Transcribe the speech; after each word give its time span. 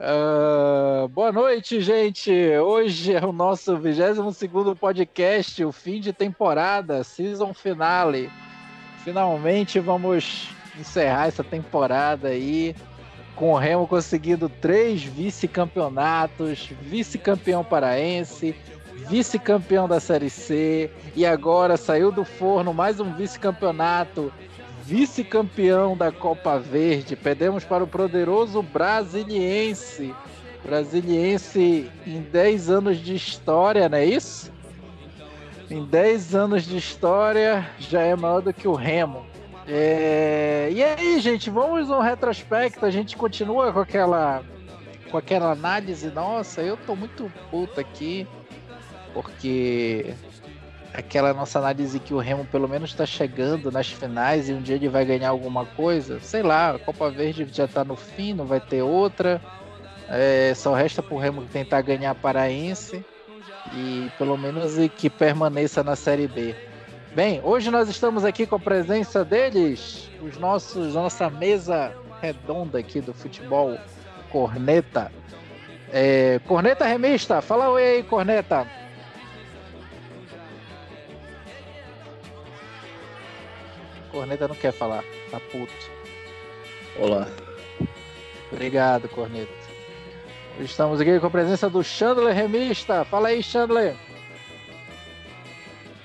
Uh, 0.00 1.08
boa 1.08 1.32
noite, 1.32 1.80
gente. 1.80 2.30
Hoje 2.30 3.14
é 3.14 3.26
o 3.26 3.32
nosso 3.32 3.76
22 3.76 4.78
podcast, 4.78 5.64
o 5.64 5.72
fim 5.72 5.98
de 5.98 6.12
temporada, 6.12 7.02
season 7.02 7.52
finale. 7.52 8.30
Finalmente 9.02 9.80
vamos 9.80 10.50
encerrar 10.78 11.26
essa 11.26 11.42
temporada 11.42 12.28
aí 12.28 12.76
com 13.34 13.52
o 13.52 13.58
Remo 13.58 13.88
conseguindo 13.88 14.48
três 14.48 15.02
vice-campeonatos, 15.02 16.70
vice-campeão 16.80 17.64
paraense, 17.64 18.54
vice-campeão 19.08 19.88
da 19.88 19.98
Série 19.98 20.30
C 20.30 20.92
e 21.16 21.26
agora 21.26 21.76
saiu 21.76 22.12
do 22.12 22.24
forno 22.24 22.72
mais 22.72 23.00
um 23.00 23.12
vice-campeonato 23.14 24.32
vice-campeão 24.88 25.94
da 25.94 26.10
Copa 26.10 26.58
Verde. 26.58 27.14
Perdemos 27.14 27.62
para 27.62 27.84
o 27.84 27.86
poderoso 27.86 28.62
Brasiliense. 28.62 30.14
Brasiliense 30.64 31.90
em 32.06 32.22
10 32.22 32.70
anos 32.70 32.96
de 32.98 33.14
história, 33.14 33.86
não 33.86 33.98
é 33.98 34.06
isso? 34.06 34.50
Em 35.70 35.84
10 35.84 36.34
anos 36.34 36.64
de 36.64 36.78
história 36.78 37.70
já 37.78 38.00
é 38.00 38.16
maior 38.16 38.40
do 38.40 38.50
que 38.50 38.66
o 38.66 38.72
Remo. 38.72 39.26
É... 39.66 40.70
E 40.72 40.82
aí, 40.82 41.20
gente, 41.20 41.50
vamos 41.50 41.90
um 41.90 42.00
retrospecto. 42.00 42.86
A 42.86 42.90
gente 42.90 43.14
continua 43.14 43.70
com 43.70 43.80
aquela 43.80 44.42
com 45.10 45.18
aquela 45.18 45.52
análise. 45.52 46.10
Nossa, 46.10 46.62
eu 46.62 46.78
tô 46.78 46.96
muito 46.96 47.30
puto 47.50 47.78
aqui 47.78 48.26
porque 49.12 50.14
aquela 50.98 51.32
nossa 51.32 51.60
análise 51.60 52.00
que 52.00 52.12
o 52.12 52.18
Remo 52.18 52.44
pelo 52.44 52.68
menos 52.68 52.90
está 52.90 53.06
chegando 53.06 53.70
nas 53.70 53.88
finais 53.88 54.48
e 54.48 54.52
um 54.52 54.60
dia 54.60 54.74
ele 54.74 54.88
vai 54.88 55.04
ganhar 55.04 55.28
alguma 55.28 55.64
coisa. 55.64 56.18
Sei 56.20 56.42
lá, 56.42 56.72
a 56.72 56.78
Copa 56.78 57.08
Verde 57.08 57.46
já 57.52 57.66
está 57.66 57.84
no 57.84 57.94
fim, 57.94 58.34
não 58.34 58.44
vai 58.44 58.60
ter 58.60 58.82
outra. 58.82 59.40
É, 60.08 60.52
só 60.56 60.74
resta 60.74 61.00
para 61.00 61.14
o 61.14 61.18
Remo 61.18 61.42
tentar 61.52 61.82
ganhar 61.82 62.10
a 62.10 62.14
Paraense 62.16 63.04
e 63.74 64.10
pelo 64.18 64.36
menos 64.36 64.74
que 64.96 65.08
permaneça 65.08 65.84
na 65.84 65.94
Série 65.94 66.26
B. 66.26 66.56
Bem, 67.14 67.40
hoje 67.44 67.70
nós 67.70 67.88
estamos 67.88 68.24
aqui 68.24 68.44
com 68.44 68.56
a 68.56 68.60
presença 68.60 69.24
deles, 69.24 70.10
os 70.20 70.36
nossos, 70.36 70.94
nossa 70.94 71.30
mesa 71.30 71.92
redonda 72.20 72.78
aqui 72.78 73.00
do 73.00 73.14
futebol 73.14 73.78
Corneta. 74.30 75.12
É, 75.92 76.40
Corneta 76.46 76.84
Remista, 76.84 77.40
fala 77.40 77.70
oi 77.70 77.84
aí, 77.84 78.02
Corneta. 78.02 78.66
Corneta 84.18 84.48
não 84.48 84.54
quer 84.56 84.72
falar, 84.72 85.04
tá 85.30 85.38
puto. 85.38 85.72
Olá. 86.98 87.28
Obrigado, 88.50 89.08
Corneta. 89.08 89.52
Estamos 90.58 91.00
aqui 91.00 91.20
com 91.20 91.28
a 91.28 91.30
presença 91.30 91.70
do 91.70 91.84
Chandler 91.84 92.34
Remista. 92.34 93.04
Fala 93.04 93.28
aí, 93.28 93.40
Chandler. 93.44 93.94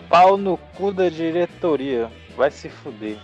Pau 0.08 0.38
no 0.38 0.58
cu 0.58 0.94
da 0.94 1.10
diretoria. 1.10 2.12
Vai 2.38 2.52
se 2.52 2.70
fuder. 2.70 3.18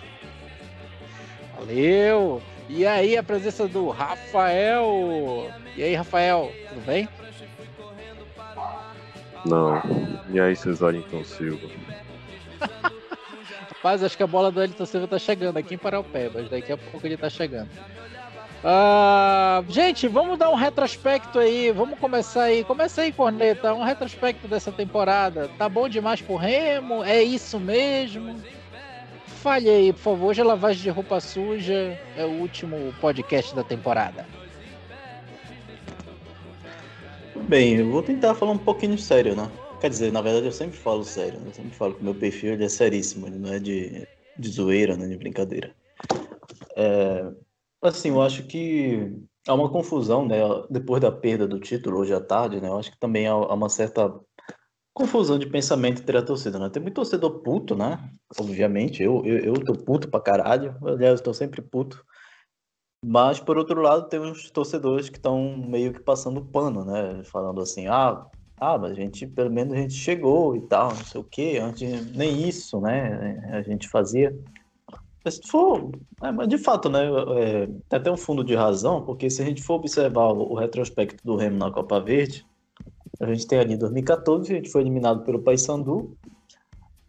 Valeu. 1.55 2.41
E 2.67 2.87
aí, 2.87 3.15
a 3.15 3.21
presença 3.21 3.67
do 3.67 3.89
Rafael. 3.89 5.51
E 5.77 5.83
aí, 5.83 5.93
Rafael, 5.93 6.51
tudo 6.67 6.83
bem? 6.83 7.07
Não. 9.45 9.83
E 10.33 10.39
aí, 10.39 10.55
Cesarinton 10.55 11.23
Silva? 11.23 11.69
Rapaz, 13.80 14.03
acho 14.03 14.17
que 14.17 14.23
a 14.23 14.27
bola 14.27 14.52
do 14.52 14.61
Elton 14.61 14.85
Silva 14.85 15.08
tá 15.08 15.17
chegando 15.17 15.55
aqui 15.55 15.75
em 15.75 15.77
Paraupebas. 15.77 16.49
Daqui 16.49 16.73
a 16.73 16.77
pouco 16.77 17.08
ele 17.08 17.16
tá 17.16 17.30
chegando. 17.30 17.69
Uh, 18.61 19.63
gente, 19.71 20.05
vamos 20.05 20.38
dar 20.38 20.49
um 20.49 20.55
retrospecto 20.55 21.39
aí. 21.39 21.71
Vamos 21.71 21.97
começar 21.97 22.44
aí. 22.44 22.66
Começa 22.66 23.02
aí, 23.02 23.13
Corneta. 23.13 23.73
Um 23.73 23.86
retrospecto 23.86 24.49
dessa 24.49 24.69
temporada. 24.69 25.49
Tá 25.58 25.69
bom 25.69 25.88
demais 25.88 26.21
pro 26.21 26.36
Remo? 26.36 27.05
É 27.05 27.23
isso 27.23 27.58
mesmo? 27.58 28.36
Fale 29.26 29.70
aí, 29.70 29.93
por 29.93 29.99
favor. 29.99 30.27
Hoje 30.32 30.42
é 30.42 30.43
lavagem 30.43 30.83
de 30.83 30.89
roupa 30.89 31.21
suja. 31.21 31.98
É 32.17 32.26
o 32.26 32.32
último 32.32 32.93
podcast 32.99 33.55
da 33.55 33.64
temporada. 33.64 34.27
Bem, 37.48 37.76
eu 37.76 37.89
vou 37.89 38.03
tentar 38.03 38.36
falar 38.36 38.52
um 38.52 38.58
pouquinho 38.58 38.98
sério, 38.98 39.37
né? 39.37 39.49
Quer 39.79 39.89
dizer, 39.89 40.11
na 40.11 40.21
verdade 40.21 40.45
eu 40.45 40.51
sempre 40.51 40.77
falo 40.77 41.03
sério, 41.03 41.39
né? 41.39 41.47
eu 41.47 41.53
sempre 41.53 41.75
falo 41.75 41.95
que 41.95 42.03
meu 42.03 42.15
perfil 42.15 42.53
ele 42.53 42.65
é 42.65 42.69
seríssimo, 42.69 43.27
ele 43.27 43.39
não 43.39 43.53
é 43.53 43.59
de, 43.59 44.07
de 44.35 44.49
zoeira, 44.49 44.97
né, 44.97 45.07
de 45.07 45.17
brincadeira. 45.17 45.73
É, 46.75 47.31
assim, 47.81 48.09
eu 48.09 48.21
acho 48.21 48.43
que 48.43 49.15
há 49.47 49.53
uma 49.53 49.69
confusão, 49.69 50.27
né, 50.27 50.37
depois 50.69 51.01
da 51.01 51.11
perda 51.11 51.47
do 51.47 51.59
título 51.59 51.99
hoje 51.99 52.13
à 52.13 52.19
tarde, 52.19 52.59
né, 52.59 52.67
eu 52.67 52.77
acho 52.77 52.91
que 52.91 52.99
também 52.99 53.27
há, 53.27 53.31
há 53.31 53.53
uma 53.53 53.69
certa 53.69 54.13
confusão 54.93 55.39
de 55.39 55.47
pensamento 55.47 56.01
entre 56.01 56.17
a 56.17 56.21
torcida, 56.21 56.59
né? 56.59 56.69
Tem 56.69 56.81
muito 56.81 56.95
torcedor 56.95 57.39
puto, 57.41 57.73
né? 57.73 58.11
Obviamente, 58.37 59.01
eu, 59.01 59.25
eu, 59.25 59.37
eu 59.37 59.53
tô 59.53 59.71
puto 59.73 60.09
pra 60.09 60.19
caralho, 60.19 60.75
aliás, 60.85 61.19
eu 61.19 61.23
tô 61.23 61.33
sempre 61.33 61.61
puto. 61.61 62.05
Mas, 63.05 63.39
por 63.39 63.57
outro 63.57 63.81
lado, 63.81 64.09
tem 64.09 64.19
uns 64.19 64.51
torcedores 64.51 65.07
que 65.07 65.15
estão 65.15 65.57
meio 65.57 65.93
que 65.93 66.01
passando 66.01 66.43
pano, 66.43 66.83
né? 66.83 67.23
Falando 67.23 67.61
assim, 67.61 67.87
ah, 67.87 68.25
ah, 68.59 68.77
mas 68.77 68.92
a 68.92 68.95
gente, 68.95 69.25
pelo 69.25 69.49
menos 69.49 69.73
a 69.73 69.77
gente 69.77 69.93
chegou 69.93 70.55
e 70.55 70.61
tal, 70.61 70.89
não 70.89 71.05
sei 71.05 71.21
o 71.21 71.23
quê, 71.23 71.59
antes 71.61 72.11
nem 72.15 72.47
isso, 72.47 72.80
né, 72.81 73.42
a 73.53 73.61
gente 73.61 73.87
fazia. 73.87 74.37
Mas 75.23 75.36
se 75.36 75.47
for, 75.47 75.92
é, 76.23 76.31
mas 76.31 76.47
de 76.47 76.58
fato, 76.58 76.89
né, 76.89 77.02
é, 77.37 77.67
tem 77.67 77.99
até 77.99 78.11
um 78.11 78.17
fundo 78.17 78.43
de 78.43 78.55
razão, 78.55 79.03
porque 79.03 79.30
se 79.30 79.42
a 79.42 79.45
gente 79.45 79.61
for 79.61 79.75
observar 79.75 80.31
o, 80.33 80.52
o 80.52 80.55
retrospecto 80.55 81.23
do 81.25 81.36
Remo 81.36 81.58
na 81.58 81.71
Copa 81.71 81.99
Verde, 81.99 82.45
a 83.20 83.25
gente 83.27 83.47
tem 83.47 83.59
ali 83.59 83.73
em 83.73 83.77
2014, 83.77 84.52
a 84.52 84.55
gente 84.55 84.71
foi 84.71 84.81
eliminado 84.81 85.23
pelo 85.23 85.41
Paysandu, 85.41 86.17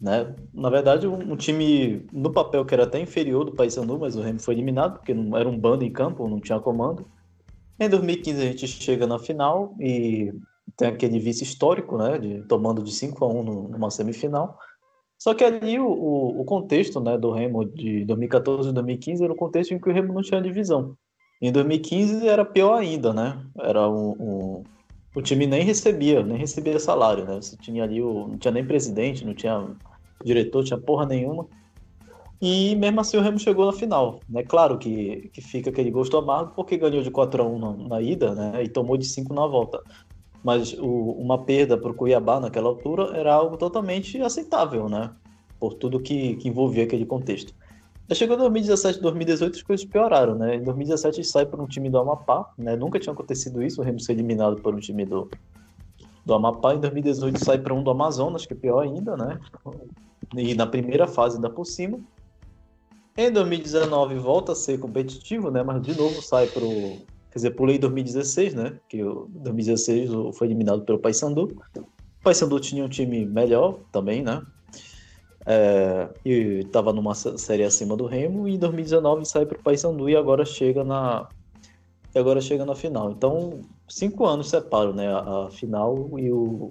né? 0.01 0.35
Na 0.53 0.71
verdade, 0.71 1.07
um, 1.07 1.33
um, 1.33 1.37
time 1.37 2.07
no 2.13 2.33
papel 2.33 2.65
que 2.65 2.75
era 2.75 2.85
até 2.85 2.99
inferior 2.99 3.45
do 3.45 3.53
Paysandu, 3.53 3.99
mas 3.99 4.17
o 4.17 4.23
Remo 4.23 4.41
foi 4.41 4.55
eliminado 4.55 4.99
porque 4.99 5.13
não 5.13 5.37
era 5.37 5.49
um 5.49 5.59
bando 5.59 5.85
em 5.85 5.93
campo, 5.93 6.29
não 6.29 6.41
tinha 6.41 6.59
comando. 6.59 7.07
Em 7.79 7.89
2015 7.89 8.43
a 8.43 8.47
gente 8.47 8.67
chega 8.67 9.07
na 9.07 9.19
final 9.19 9.75
e 9.79 10.33
tem 10.81 10.89
aquele 10.89 11.19
vice 11.19 11.45
histórico, 11.45 11.99
né, 11.99 12.19
de, 12.19 12.43
tomando 12.45 12.83
de 12.83 12.91
5 12.91 13.23
a 13.23 13.29
1 13.29 13.43
numa 13.69 13.91
semifinal. 13.91 14.59
Só 15.19 15.35
que 15.35 15.45
ali 15.45 15.79
o, 15.79 15.87
o, 15.87 16.41
o, 16.41 16.45
contexto 16.47 16.99
né, 16.99 17.19
do 17.19 17.31
Remo 17.31 17.67
de 17.67 18.07
2014 18.07 18.71
e 18.71 18.73
2015 18.73 19.23
era 19.23 19.33
o 19.33 19.37
contexto 19.37 19.75
em 19.75 19.79
que 19.79 19.91
o 19.91 19.93
Remo 19.93 20.15
não 20.15 20.23
tinha 20.23 20.41
divisão. 20.41 20.97
Em 21.43 21.53
2015 21.53 22.27
era 22.27 22.45
pior 22.47 22.79
ainda, 22.79 23.13
né? 23.13 23.45
Era 23.59 23.87
um, 23.89 24.11
um, 24.13 24.65
o 25.15 25.21
time 25.21 25.47
nem 25.47 25.63
recebia, 25.63 26.23
nem 26.23 26.39
recebia 26.39 26.79
salário, 26.79 27.27
né? 27.27 27.37
Você 27.37 27.57
tinha 27.59 27.85
ali 27.85 28.03
o, 28.03 28.29
não 28.29 28.39
tinha 28.39 28.53
nem 28.53 28.67
presidente, 28.67 29.25
não 29.25 29.35
tinha 29.35 29.77
diretor, 30.25 30.65
tinha 30.65 30.79
porra 30.79 31.05
nenhuma. 31.05 31.47
E 32.41 32.75
mesmo 32.77 33.01
assim 33.01 33.19
o 33.19 33.21
Remo 33.21 33.39
chegou 33.39 33.67
na 33.67 33.73
final. 33.73 34.21
Né? 34.27 34.43
Claro 34.43 34.79
que, 34.79 35.29
que 35.35 35.43
fica 35.43 35.69
aquele 35.69 35.91
gosto 35.91 36.17
amargo 36.17 36.53
porque 36.55 36.79
ganhou 36.79 37.03
de 37.03 37.11
4 37.11 37.43
a 37.43 37.47
1 37.47 37.59
na, 37.59 37.89
na 37.89 38.01
ida, 38.01 38.35
né? 38.35 38.65
E 38.65 38.69
tomou 38.69 38.97
de 38.97 39.05
5 39.05 39.35
na 39.35 39.47
volta 39.47 39.83
mas 40.43 40.73
o, 40.75 41.13
uma 41.13 41.39
perda 41.39 41.77
para 41.77 41.91
o 41.91 41.95
Cuiabá 41.95 42.41
naquela 42.41 42.69
altura 42.69 43.17
era 43.17 43.33
algo 43.35 43.57
totalmente 43.57 44.21
aceitável, 44.23 44.89
né? 44.89 45.11
Por 45.59 45.75
tudo 45.75 46.01
que, 46.01 46.37
que 46.37 46.49
envolvia 46.49 46.85
aquele 46.85 47.05
contexto. 47.05 47.55
Já 48.09 48.17
chegou 48.17 48.37
2017, 48.37 49.01
2018, 49.01 49.57
as 49.57 49.63
coisas 49.63 49.87
pioraram, 49.87 50.35
né? 50.35 50.57
Em 50.57 50.63
2017 50.65 51.23
sai 51.23 51.47
para 51.47 51.63
um 51.63 51.67
time 51.67 51.89
do 51.89 51.99
Amapá, 51.99 52.51
né? 52.59 52.75
Nunca 52.75 52.99
tinha 52.99 53.13
acontecido 53.13 53.63
isso, 53.63 53.81
o 53.81 53.85
Remo 53.85 54.01
ser 54.01 54.13
eliminado 54.13 54.61
por 54.61 54.75
um 54.75 54.81
time 54.81 55.05
do, 55.05 55.31
do 56.25 56.35
Amapá. 56.35 56.75
Em 56.75 56.81
2018 56.81 57.45
sai 57.45 57.59
para 57.59 57.73
um 57.75 57.85
do 57.85 57.91
Amazonas, 57.91 58.47
que 58.47 58.55
é 58.55 58.57
pior 58.57 58.81
ainda, 58.81 59.17
né? 59.17 59.39
E 60.37 60.55
na 60.55 60.67
primeira 60.67 61.07
fase 61.07 61.37
ainda 61.37 61.51
por 61.51 61.65
cima. 61.65 62.01
Em 63.17 63.31
2019 63.31 64.17
volta 64.17 64.53
a 64.53 64.55
ser 64.57 64.81
competitivo, 64.81 65.51
né? 65.51 65.63
Mas 65.63 65.83
de 65.83 65.97
novo 65.97 66.21
sai 66.23 66.47
para 66.47 66.65
o 66.65 66.99
Quer 67.31 67.39
dizer, 67.39 67.51
pulei 67.53 67.79
2016, 67.79 68.55
né? 68.55 68.79
Que 68.89 69.03
o 69.03 69.29
2016 69.31 70.11
foi 70.37 70.49
eliminado 70.49 70.83
pelo 70.83 70.99
Paysandu. 70.99 71.57
O 71.77 72.23
Paysandu 72.23 72.59
tinha 72.59 72.85
um 72.85 72.89
time 72.89 73.25
melhor 73.25 73.79
também, 73.93 74.23
né? 74.23 74.43
É, 75.47 76.09
e 76.25 76.61
estava 76.61 76.93
numa 76.93 77.15
série 77.15 77.63
acima 77.63 77.97
do 77.97 78.07
Remo. 78.07 78.49
E 78.49 78.55
em 78.55 78.59
2019 78.59 79.25
sai 79.25 79.47
para 79.47 79.59
o 79.59 79.63
Paysandu 79.63 80.09
e 80.09 80.17
agora 80.17 80.45
chega 80.45 80.83
na 80.83 81.29
e 82.15 82.19
agora 82.19 82.41
chega 82.41 82.65
na 82.65 82.75
final. 82.75 83.13
Então, 83.13 83.61
cinco 83.89 84.27
anos 84.27 84.51
separam, 84.51 84.93
né? 84.93 85.09
A, 85.09 85.47
a 85.47 85.51
final 85.51 86.19
e 86.19 86.33
o 86.33 86.69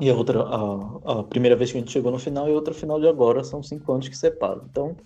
e 0.00 0.10
a 0.10 0.14
outra 0.14 0.42
a, 0.42 1.20
a, 1.20 1.22
primeira 1.22 1.56
vez 1.56 1.72
que 1.72 1.78
a 1.78 1.80
gente 1.80 1.92
chegou 1.92 2.12
no 2.12 2.18
final 2.18 2.48
e 2.48 2.52
a 2.52 2.54
outra 2.54 2.74
final 2.74 3.00
de 3.00 3.08
agora 3.08 3.42
são 3.44 3.62
cinco 3.62 3.92
anos 3.92 4.08
que 4.08 4.16
separam. 4.16 4.62
Então, 4.70 4.96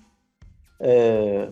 é, 0.81 1.51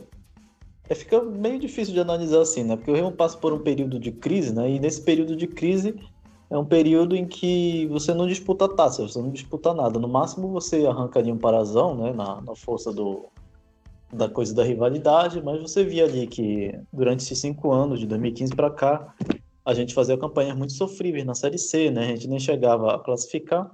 é, 0.89 0.95
fica 0.95 1.23
meio 1.23 1.59
difícil 1.59 1.93
de 1.93 2.01
analisar 2.01 2.41
assim, 2.41 2.65
né? 2.65 2.77
Porque 2.77 2.91
o 2.91 2.95
Remo 2.95 3.13
passa 3.13 3.37
por 3.37 3.53
um 3.53 3.59
período 3.59 3.99
de 3.99 4.11
crise, 4.11 4.55
né? 4.55 4.71
E 4.71 4.81
nesse 4.81 5.03
período 5.03 5.37
de 5.37 5.47
crise 5.47 5.95
é 6.51 6.57
um 6.57 6.65
período 6.65 7.15
em 7.15 7.27
que 7.27 7.87
você 7.89 8.15
não 8.15 8.27
disputa 8.27 8.69
taça, 8.69 9.03
você 9.03 9.21
não 9.21 9.31
disputa 9.31 9.75
nada. 9.75 9.99
No 9.99 10.09
máximo 10.09 10.49
você 10.49 10.87
arranca 10.87 11.19
ali 11.19 11.31
um 11.31 11.37
parazão, 11.37 11.95
né? 11.95 12.13
Na, 12.13 12.41
na 12.41 12.55
força 12.55 12.91
do, 12.93 13.27
da 14.13 14.29
coisa 14.29 14.55
da 14.55 14.65
rivalidade, 14.65 15.43
mas 15.43 15.61
você 15.61 15.85
via 15.85 16.05
ali 16.05 16.27
que 16.27 16.75
durante 16.91 17.23
esses 17.23 17.39
cinco 17.39 17.71
anos, 17.71 18.01
de 18.01 18.07
2015 18.07 18.55
para 18.55 18.71
cá, 18.71 19.15
a 19.65 19.75
gente 19.75 19.93
fazia 19.93 20.17
campanhas 20.17 20.57
muito 20.57 20.73
sofríveis 20.73 21.27
na 21.27 21.35
Série 21.35 21.59
C, 21.59 21.91
né? 21.91 22.05
A 22.05 22.09
gente 22.09 22.29
nem 22.29 22.39
chegava 22.39 22.95
a 22.95 22.99
classificar. 22.99 23.71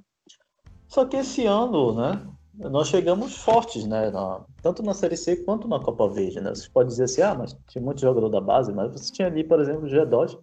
Só 0.88 1.04
que 1.04 1.16
esse 1.16 1.46
ano, 1.46 1.94
né? 1.94 2.26
Nós 2.58 2.88
chegamos 2.88 3.36
fortes, 3.36 3.84
né? 3.86 4.10
Na, 4.10 4.40
tanto 4.62 4.82
na 4.82 4.94
Série 4.94 5.16
C 5.16 5.36
quanto 5.36 5.66
na 5.66 5.80
Copa 5.80 6.08
Verde, 6.08 6.40
né? 6.40 6.54
Você 6.54 6.68
pode 6.72 6.88
dizer 6.88 7.04
assim, 7.04 7.22
ah, 7.22 7.34
mas 7.34 7.56
tinha 7.68 7.82
muito 7.82 8.00
jogador 8.00 8.28
da 8.28 8.40
base, 8.40 8.72
mas 8.72 8.92
você 8.92 9.12
tinha 9.12 9.26
ali, 9.26 9.42
por 9.42 9.60
exemplo, 9.60 9.86
o 9.86 9.90
G2, 9.90 10.38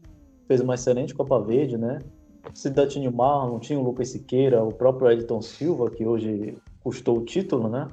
fez 0.48 0.60
uma 0.60 0.76
excelente 0.76 1.16
Copa 1.16 1.40
Verde, 1.40 1.78
né? 1.78 2.00
Ainda 2.66 2.88
tinha 2.88 3.10
o 3.10 3.16
Marlon, 3.16 3.60
tinha 3.60 3.80
o 3.80 3.84
Lucas 3.84 4.10
Siqueira, 4.10 4.62
o 4.62 4.74
próprio 4.74 5.10
Edson 5.10 5.42
Silva, 5.42 5.90
que 5.90 6.06
hoje 6.06 6.58
custou 6.84 7.20
o 7.20 7.24
título, 7.24 7.70
né? 7.70 7.88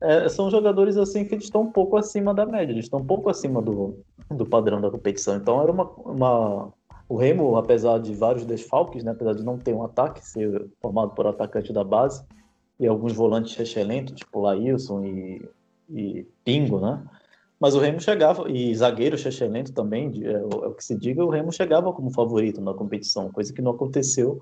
É, 0.00 0.28
são 0.28 0.50
jogadores 0.50 0.96
assim 0.96 1.24
que 1.24 1.34
estão 1.34 1.62
um 1.62 1.72
pouco 1.72 1.96
acima 1.96 2.32
da 2.32 2.46
média, 2.46 2.72
eles 2.72 2.84
estão 2.84 3.00
um 3.00 3.04
pouco 3.04 3.28
acima 3.28 3.60
do, 3.60 3.98
do 4.30 4.46
padrão 4.46 4.80
da 4.80 4.90
competição. 4.90 5.36
Então 5.36 5.60
era 5.60 5.70
uma, 5.70 5.84
uma 5.84 6.72
o 7.08 7.16
Remo, 7.16 7.56
apesar 7.56 7.98
de 7.98 8.14
vários 8.14 8.46
desfalques, 8.46 9.02
né, 9.02 9.10
apesar 9.10 9.34
de 9.34 9.42
não 9.42 9.58
ter 9.58 9.74
um 9.74 9.82
ataque, 9.82 10.24
ser 10.26 10.70
formado 10.80 11.10
por 11.10 11.26
atacante 11.26 11.72
da 11.72 11.84
base 11.84 12.24
e 12.78 12.86
alguns 12.86 13.12
volantes 13.12 13.58
excelentes, 13.58 14.14
tipo 14.14 14.40
Laílson 14.40 15.04
e, 15.04 15.48
e 15.90 16.26
Pingo, 16.44 16.80
né? 16.80 17.02
Mas 17.60 17.74
o 17.74 17.80
Remo 17.80 18.00
chegava, 18.00 18.48
e 18.48 18.72
zagueiro 18.74 19.16
excelente 19.16 19.72
também, 19.72 20.12
é, 20.24 20.32
é, 20.32 20.44
o 20.44 20.72
que 20.74 20.84
se 20.84 20.96
diga, 20.96 21.24
o 21.24 21.30
Remo 21.30 21.52
chegava 21.52 21.92
como 21.92 22.10
favorito 22.10 22.60
na 22.60 22.72
competição, 22.72 23.32
coisa 23.32 23.52
que 23.52 23.60
não 23.60 23.72
aconteceu 23.72 24.40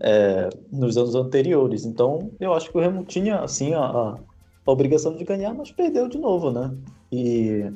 é, 0.00 0.50
nos 0.70 0.96
anos 0.98 1.14
anteriores. 1.14 1.86
Então, 1.86 2.30
eu 2.38 2.52
acho 2.52 2.70
que 2.70 2.76
o 2.76 2.80
Remo 2.80 3.04
tinha, 3.04 3.40
assim, 3.40 3.72
a, 3.72 3.80
a 3.80 4.70
obrigação 4.70 5.16
de 5.16 5.24
ganhar, 5.24 5.54
mas 5.54 5.72
perdeu 5.72 6.08
de 6.08 6.18
novo, 6.18 6.50
né? 6.50 6.76
E 7.10 7.72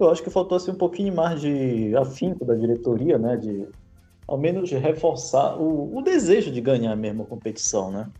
eu 0.00 0.10
acho 0.10 0.22
que 0.22 0.30
faltou 0.30 0.56
assim, 0.56 0.70
um 0.70 0.76
pouquinho 0.76 1.14
mais 1.14 1.40
de 1.40 1.94
afinco 1.96 2.44
da 2.44 2.54
diretoria, 2.54 3.18
né? 3.18 3.36
De 3.36 3.68
ao 4.26 4.38
menos 4.38 4.70
reforçar 4.70 5.60
o, 5.60 5.98
o 5.98 6.02
desejo 6.02 6.50
de 6.50 6.60
ganhar 6.60 6.96
mesmo 6.96 7.24
a 7.24 7.26
competição, 7.26 7.92
né? 7.92 8.10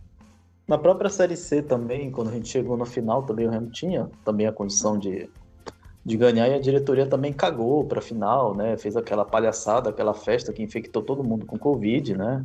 Na 0.67 0.77
própria 0.77 1.09
Série 1.09 1.37
C 1.37 1.61
também, 1.61 2.11
quando 2.11 2.29
a 2.29 2.33
gente 2.33 2.49
chegou 2.49 2.75
no 2.75 2.85
final, 2.85 3.23
também 3.23 3.47
o 3.47 3.51
Remo 3.51 3.69
tinha 3.69 4.09
também 4.23 4.47
a 4.47 4.51
condição 4.51 4.97
de, 4.97 5.29
de 6.03 6.17
ganhar 6.17 6.47
e 6.47 6.55
a 6.55 6.59
diretoria 6.59 7.05
também 7.05 7.31
cagou 7.31 7.85
para 7.85 7.99
a 7.99 8.01
final, 8.01 8.55
né? 8.55 8.75
Fez 8.77 8.97
aquela 8.97 9.23
palhaçada, 9.23 9.91
aquela 9.91 10.13
festa 10.13 10.51
que 10.51 10.63
infectou 10.63 11.03
todo 11.03 11.23
mundo 11.23 11.45
com 11.45 11.57
Covid, 11.57 12.17
né? 12.17 12.43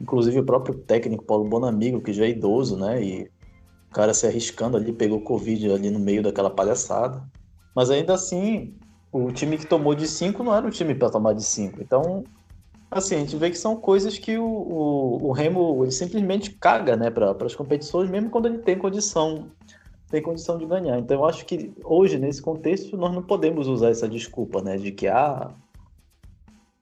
Inclusive 0.00 0.40
o 0.40 0.44
próprio 0.44 0.74
técnico 0.76 1.24
Paulo 1.24 1.44
Bonamigo, 1.44 2.00
que 2.00 2.12
já 2.12 2.24
é 2.24 2.30
idoso, 2.30 2.78
né? 2.78 3.02
E 3.02 3.30
o 3.90 3.94
cara 3.94 4.14
se 4.14 4.26
arriscando 4.26 4.76
ali, 4.76 4.92
pegou 4.92 5.20
Covid 5.20 5.70
ali 5.70 5.90
no 5.90 5.98
meio 5.98 6.22
daquela 6.22 6.50
palhaçada. 6.50 7.22
Mas 7.74 7.90
ainda 7.90 8.14
assim, 8.14 8.74
o 9.12 9.30
time 9.30 9.58
que 9.58 9.66
tomou 9.66 9.94
de 9.94 10.06
5 10.08 10.42
não 10.42 10.54
era 10.54 10.66
o 10.66 10.70
time 10.70 10.94
para 10.94 11.10
tomar 11.10 11.34
de 11.34 11.42
5. 11.42 11.82
Então, 11.82 12.24
assim, 12.90 13.16
a 13.16 13.18
gente 13.18 13.36
vê 13.36 13.50
que 13.50 13.58
são 13.58 13.76
coisas 13.76 14.18
que 14.18 14.38
o, 14.38 14.44
o, 14.44 15.28
o 15.28 15.32
Remo 15.32 15.84
ele 15.84 15.92
simplesmente 15.92 16.50
caga 16.52 16.96
né, 16.96 17.10
para 17.10 17.34
as 17.44 17.54
competições, 17.54 18.10
mesmo 18.10 18.30
quando 18.30 18.46
ele 18.46 18.58
tem 18.58 18.78
condição 18.78 19.50
tem 20.10 20.22
condição 20.22 20.58
de 20.58 20.66
ganhar. 20.66 20.98
Então 20.98 21.18
eu 21.18 21.24
acho 21.24 21.44
que 21.44 21.72
hoje, 21.84 22.18
nesse 22.18 22.40
contexto, 22.40 22.96
nós 22.96 23.14
não 23.14 23.22
podemos 23.22 23.68
usar 23.68 23.90
essa 23.90 24.08
desculpa, 24.08 24.62
né? 24.62 24.76
De 24.76 24.90
que, 24.90 25.06
ah, 25.06 25.50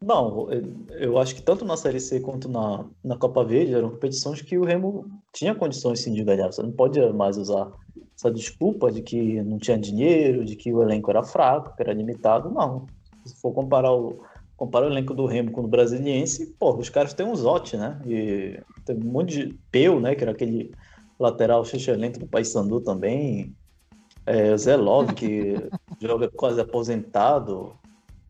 não, 0.01 0.49
eu 0.91 1.19
acho 1.19 1.35
que 1.35 1.43
tanto 1.43 1.65
na 1.65 1.77
Série 1.77 2.01
C 2.01 2.21
quanto 2.21 2.49
na, 2.49 2.85
na 3.03 3.17
Copa 3.17 3.45
Verde 3.45 3.75
eram 3.75 3.91
competições 3.91 4.41
que 4.43 4.57
o 4.57 4.65
Remo 4.65 5.11
tinha 5.33 5.55
condições 5.55 6.01
sim 6.01 6.13
de 6.13 6.23
ganhar. 6.23 6.53
Você 6.53 6.63
não 6.63 6.73
pode 6.73 7.01
mais 7.13 7.37
usar 7.37 7.73
essa 8.17 8.31
desculpa 8.31 8.91
de 8.91 9.03
que 9.03 9.43
não 9.43 9.59
tinha 9.59 9.79
dinheiro, 9.79 10.45
de 10.45 10.55
que 10.55 10.73
o 10.73 10.83
elenco 10.83 11.11
era 11.11 11.23
fraco, 11.23 11.75
que 11.75 11.83
era 11.83 11.93
limitado. 11.93 12.51
Não. 12.51 12.87
Se 13.25 13.35
for 13.41 13.53
comparar 13.53 13.93
o, 13.93 14.21
comparar 14.57 14.87
o 14.87 14.91
elenco 14.91 15.15
do 15.15 15.27
Remo 15.27 15.51
com 15.51 15.61
o 15.61 15.65
do 15.65 15.69
Brasiliense, 15.69 16.55
pô, 16.59 16.75
os 16.75 16.89
caras 16.89 17.13
têm 17.13 17.27
um 17.27 17.37
zote, 17.37 17.77
né? 17.77 18.01
E 18.07 18.61
tem 18.85 18.97
um 18.97 19.11
monte 19.11 19.47
de 19.47 19.59
Peu, 19.71 20.01
né? 20.01 20.15
Que 20.15 20.25
era 20.25 20.33
aquele 20.33 20.73
lateral 21.19 21.63
excelente 21.63 22.19
do 22.19 22.27
Paysandu 22.27 22.81
também. 22.81 23.55
É, 24.25 24.57
Zé 24.57 24.77
Love, 24.77 25.15
que 25.15 25.55
joga 26.01 26.29
quase 26.29 26.61
aposentado. 26.61 27.77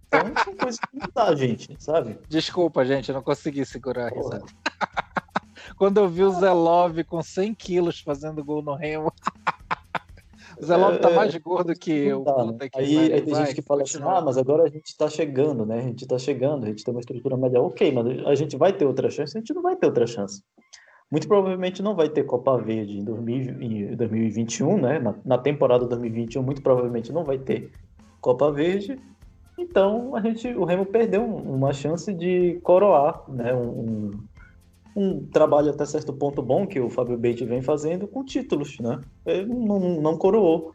Então 0.08 0.20
são 0.44 0.56
coisas 0.56 0.80
que 0.80 0.98
não 0.98 1.08
dá, 1.14 1.34
gente, 1.34 1.76
sabe? 1.78 2.18
Desculpa, 2.28 2.84
gente, 2.84 3.08
eu 3.08 3.14
não 3.14 3.22
consegui 3.22 3.64
segurar 3.64 4.08
a 4.08 4.10
risada. 4.10 4.44
Quando 5.76 5.98
eu 5.98 6.08
vi 6.08 6.22
o 6.22 6.30
Zé 6.30 6.52
Love 6.52 7.04
com 7.04 7.22
100 7.22 7.54
quilos 7.54 8.00
fazendo 8.00 8.44
gol 8.44 8.62
no 8.62 8.74
Remo. 8.74 9.12
O 10.60 10.64
Zé 10.64 10.76
Love 10.76 10.98
tá 10.98 11.10
é, 11.10 11.14
mais 11.14 11.36
gordo 11.36 11.74
que 11.74 12.12
o 12.12 12.24
tá, 12.24 12.44
né? 12.44 12.56
Aí, 12.74 13.12
aí 13.12 13.22
tem 13.22 13.34
gente 13.34 13.54
que 13.54 13.62
fala 13.62 13.82
assim, 13.82 13.98
ah, 14.02 14.20
mas 14.20 14.38
agora 14.38 14.64
a 14.64 14.68
gente 14.68 14.96
tá 14.96 15.08
chegando, 15.08 15.66
né? 15.66 15.78
A 15.78 15.82
gente 15.82 16.06
tá 16.06 16.18
chegando, 16.18 16.64
a 16.64 16.68
gente 16.68 16.82
tem 16.82 16.94
uma 16.94 17.00
estrutura 17.00 17.36
média. 17.36 17.60
Ok, 17.60 17.92
mas 17.92 18.26
a 18.26 18.34
gente 18.34 18.56
vai 18.56 18.72
ter 18.72 18.86
outra 18.86 19.10
chance? 19.10 19.36
A 19.36 19.40
gente 19.40 19.52
não 19.52 19.62
vai 19.62 19.76
ter 19.76 19.86
outra 19.86 20.06
chance. 20.06 20.42
Muito 21.10 21.28
provavelmente 21.28 21.82
não 21.82 21.94
vai 21.94 22.08
ter 22.08 22.24
Copa 22.24 22.56
Verde 22.58 22.98
em, 22.98 23.04
2021, 23.04 24.80
né? 24.80 24.98
Na, 24.98 25.14
na 25.24 25.38
temporada 25.38 25.86
2021, 25.86 26.42
muito 26.42 26.62
provavelmente 26.62 27.12
não 27.12 27.22
vai 27.22 27.38
ter 27.38 27.70
Copa 28.20 28.50
Verde. 28.50 28.98
Então 29.58 30.16
a 30.16 30.20
gente, 30.20 30.48
o 30.48 30.64
Remo 30.64 30.84
perdeu 30.84 31.24
uma 31.24 31.72
chance 31.72 32.12
de 32.12 32.58
coroar, 32.62 33.22
né, 33.28 33.54
um, 33.54 33.68
um 33.68 34.10
trabalho 35.32 35.70
até 35.70 35.84
certo 35.84 36.12
ponto 36.12 36.40
bom 36.40 36.66
que 36.66 36.80
o 36.80 36.88
Fábio 36.88 37.18
Beite 37.18 37.44
vem 37.44 37.60
fazendo 37.60 38.08
com 38.08 38.24
títulos, 38.24 38.78
né? 38.78 39.00
Ele 39.26 39.46
não, 39.46 39.78
não 40.00 40.16
coroou, 40.16 40.72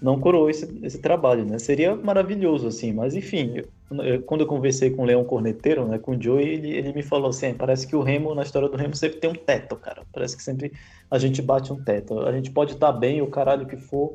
não 0.00 0.18
coroou 0.18 0.48
esse, 0.48 0.78
esse 0.82 0.98
trabalho, 0.98 1.44
né? 1.44 1.58
Seria 1.58 1.94
maravilhoso 1.94 2.66
assim, 2.68 2.92
mas 2.92 3.14
enfim, 3.14 3.62
eu, 3.90 4.02
eu, 4.02 4.22
quando 4.22 4.42
eu 4.42 4.46
conversei 4.46 4.90
com 4.90 5.02
o 5.02 5.04
Leão 5.04 5.24
Corneteiro, 5.24 5.86
né, 5.86 5.98
com 5.98 6.12
o 6.12 6.22
Joe, 6.22 6.42
ele, 6.42 6.70
ele 6.70 6.92
me 6.92 7.02
falou 7.02 7.30
assim, 7.30 7.52
parece 7.52 7.86
que 7.86 7.96
o 7.96 8.02
Remo 8.02 8.34
na 8.34 8.42
história 8.42 8.68
do 8.68 8.76
Remo 8.76 8.94
sempre 8.94 9.18
tem 9.18 9.30
um 9.30 9.34
teto, 9.34 9.76
cara. 9.76 10.02
Parece 10.12 10.36
que 10.36 10.42
sempre 10.42 10.72
a 11.10 11.18
gente 11.18 11.42
bate 11.42 11.72
um 11.72 11.82
teto. 11.82 12.20
A 12.20 12.32
gente 12.32 12.50
pode 12.50 12.72
estar 12.72 12.92
bem, 12.92 13.20
o 13.20 13.26
caralho 13.26 13.66
que 13.66 13.76
for, 13.76 14.14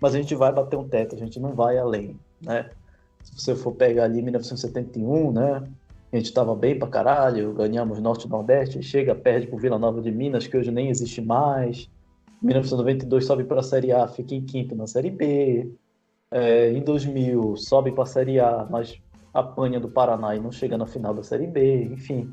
mas 0.00 0.14
a 0.14 0.18
gente 0.18 0.34
vai 0.34 0.52
bater 0.52 0.76
um 0.76 0.88
teto, 0.88 1.14
a 1.14 1.18
gente 1.18 1.40
não 1.40 1.54
vai 1.54 1.78
além, 1.78 2.16
né? 2.40 2.70
Se 3.22 3.40
você 3.40 3.54
for 3.54 3.72
pegar 3.72 4.04
ali 4.04 4.20
1971, 4.20 5.32
né? 5.32 5.62
A 6.12 6.16
gente 6.16 6.26
estava 6.26 6.54
bem 6.54 6.78
pra 6.78 6.88
caralho, 6.88 7.54
ganhamos 7.54 7.98
Norte 7.98 8.26
e 8.26 8.30
Nordeste, 8.30 8.82
chega, 8.82 9.14
perde 9.14 9.46
pro 9.46 9.56
Vila 9.56 9.78
Nova 9.78 10.02
de 10.02 10.10
Minas, 10.10 10.46
que 10.46 10.56
hoje 10.56 10.70
nem 10.70 10.90
existe 10.90 11.22
mais. 11.22 11.88
1992 12.42 13.24
sobe 13.24 13.44
para 13.44 13.62
Série 13.62 13.92
A, 13.92 14.06
fica 14.06 14.34
em 14.34 14.44
quinto 14.44 14.74
na 14.74 14.86
Série 14.86 15.10
B. 15.10 15.72
É, 16.30 16.70
em 16.72 16.82
2000 16.82 17.56
sobe 17.56 17.92
para 17.92 18.04
Série 18.04 18.38
A, 18.40 18.66
mas 18.68 19.00
apanha 19.32 19.80
do 19.80 19.88
Paraná 19.88 20.34
e 20.36 20.40
não 20.40 20.52
chega 20.52 20.76
na 20.76 20.86
final 20.86 21.14
da 21.14 21.22
Série 21.22 21.46
B. 21.46 21.84
Enfim, 21.84 22.30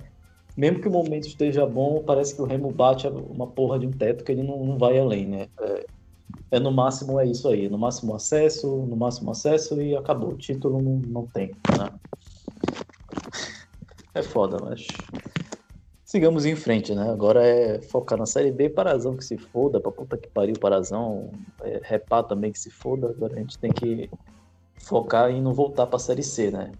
mesmo 0.57 0.81
que 0.81 0.87
o 0.87 0.91
momento 0.91 1.27
esteja 1.27 1.65
bom, 1.65 2.03
parece 2.05 2.35
que 2.35 2.41
o 2.41 2.45
Remo 2.45 2.71
bate 2.71 3.07
uma 3.07 3.47
porra 3.47 3.79
de 3.79 3.87
um 3.87 3.91
teto 3.91 4.23
que 4.23 4.31
ele 4.31 4.43
não, 4.43 4.65
não 4.65 4.77
vai 4.77 4.99
além, 4.99 5.25
né? 5.25 5.47
É, 5.61 5.85
é 6.51 6.59
no 6.59 6.71
máximo 6.71 7.19
é 7.19 7.25
isso 7.25 7.47
aí, 7.47 7.69
no 7.69 7.77
máximo 7.77 8.13
acesso, 8.15 8.67
no 8.67 8.95
máximo 8.97 9.31
acesso 9.31 9.81
e 9.81 9.95
acabou. 9.95 10.31
O 10.31 10.37
título 10.37 10.81
não, 10.81 10.97
não 10.97 11.27
tem, 11.27 11.51
né? 11.77 11.89
É 14.13 14.23
foda, 14.23 14.57
mas 14.63 14.87
sigamos 16.03 16.45
em 16.45 16.55
frente, 16.55 16.95
né? 16.95 17.09
Agora 17.11 17.45
é 17.45 17.81
focar 17.81 18.17
na 18.17 18.25
Série 18.25 18.51
B, 18.51 18.69
Parazão 18.69 19.15
que 19.15 19.23
se 19.23 19.37
foda, 19.37 19.79
pra 19.79 19.91
puta 19.91 20.17
que 20.17 20.27
pariu 20.27 20.57
Parazão, 20.59 21.31
é, 21.61 21.79
Repá 21.83 22.23
também 22.23 22.51
que 22.51 22.59
se 22.59 22.71
foda, 22.71 23.09
agora 23.09 23.35
a 23.35 23.39
gente 23.39 23.59
tem 23.59 23.71
que 23.71 24.09
focar 24.79 25.29
em 25.29 25.41
não 25.41 25.53
voltar 25.53 25.85
pra 25.85 25.99
Série 25.99 26.23
C, 26.23 26.49
né? 26.49 26.71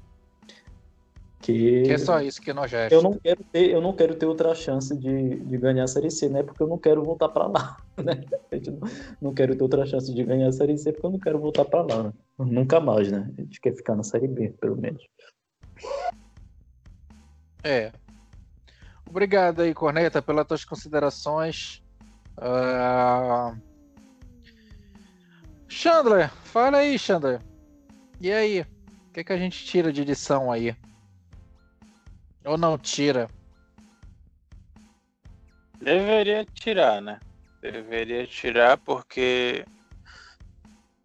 Que, 1.42 1.84
que 1.84 1.92
é 1.94 1.98
só 1.98 2.20
isso 2.22 2.42
que 2.42 2.52
nós 2.52 2.72
Eu 2.92 3.02
não 3.02 3.14
quero 3.14 3.44
ter, 3.46 3.70
eu 3.70 3.80
não 3.80 3.94
quero 3.94 4.16
ter 4.16 4.26
outra 4.26 4.54
chance 4.54 4.98
de, 4.98 5.38
de 5.40 5.58
ganhar 5.58 5.84
a 5.84 5.88
Série 5.88 6.12
C, 6.12 6.28
né? 6.28 6.44
Porque 6.44 6.62
eu 6.62 6.68
não 6.68 6.78
quero 6.78 7.04
voltar 7.04 7.30
para 7.30 7.48
lá, 7.48 7.78
né? 8.04 8.26
Não, 8.52 8.90
não 9.22 9.34
quero 9.34 9.56
ter 9.56 9.64
outra 9.64 9.86
chance 9.86 10.14
de 10.14 10.24
ganhar 10.24 10.50
a 10.50 10.52
Série 10.52 10.78
C 10.78 10.92
porque 10.92 11.06
eu 11.06 11.12
não 11.12 11.20
quero 11.20 11.40
voltar 11.40 11.66
para 11.66 11.84
lá. 11.84 12.04
Né? 12.04 12.14
Nunca 12.40 12.80
mais, 12.80 13.12
né? 13.12 13.32
A 13.38 13.42
gente 13.42 13.62
quer 13.62 13.74
ficar 13.74 13.96
na 13.96 14.04
Série 14.04 14.28
B, 14.28 14.50
pelo 14.60 14.76
menos. 14.76 15.02
É. 17.64 17.92
Obrigado 19.08 19.62
aí, 19.62 19.74
Corneta, 19.74 20.22
pelas 20.22 20.48
tuas 20.48 20.64
considerações. 20.64 21.82
Uh... 22.38 23.60
Chandler, 25.68 26.32
fala 26.44 26.78
aí, 26.78 26.98
Chandler. 26.98 27.42
E 28.22 28.32
aí? 28.32 28.62
O 28.62 29.12
que, 29.14 29.24
que 29.24 29.34
a 29.34 29.38
gente 29.38 29.66
tira 29.66 29.92
de 29.92 30.02
edição 30.02 30.52
aí? 30.52 30.76
Ou 32.46 32.58
não 32.58 32.78
tira? 32.78 33.30
Deveria 35.82 36.46
tirar, 36.46 37.02
né? 37.02 37.20
Deveria 37.62 38.28
tirar 38.28 38.78
porque 38.78 39.66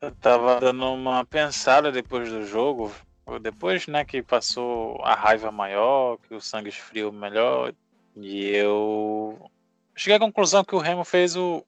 eu 0.01 0.11
tava 0.17 0.61
dando 0.61 0.93
uma 0.93 1.25
pensada 1.25 1.91
depois 1.91 2.31
do 2.31 2.45
jogo, 2.45 2.93
depois, 3.41 3.87
né, 3.87 4.05
que 4.05 4.23
passou 4.23 5.01
a 5.03 5.15
raiva 5.15 5.51
maior, 5.51 6.19
que 6.19 6.35
o 6.35 6.41
sangue 6.41 6.69
esfriou 6.69 7.11
melhor, 7.11 7.75
e 8.17 8.51
eu 8.51 9.51
cheguei 9.97 10.17
à 10.17 10.21
conclusão 10.21 10.65
que 10.65 10.75
o 10.75 10.79
Remo 10.79 11.05
fez 11.05 11.37
o 11.37 11.65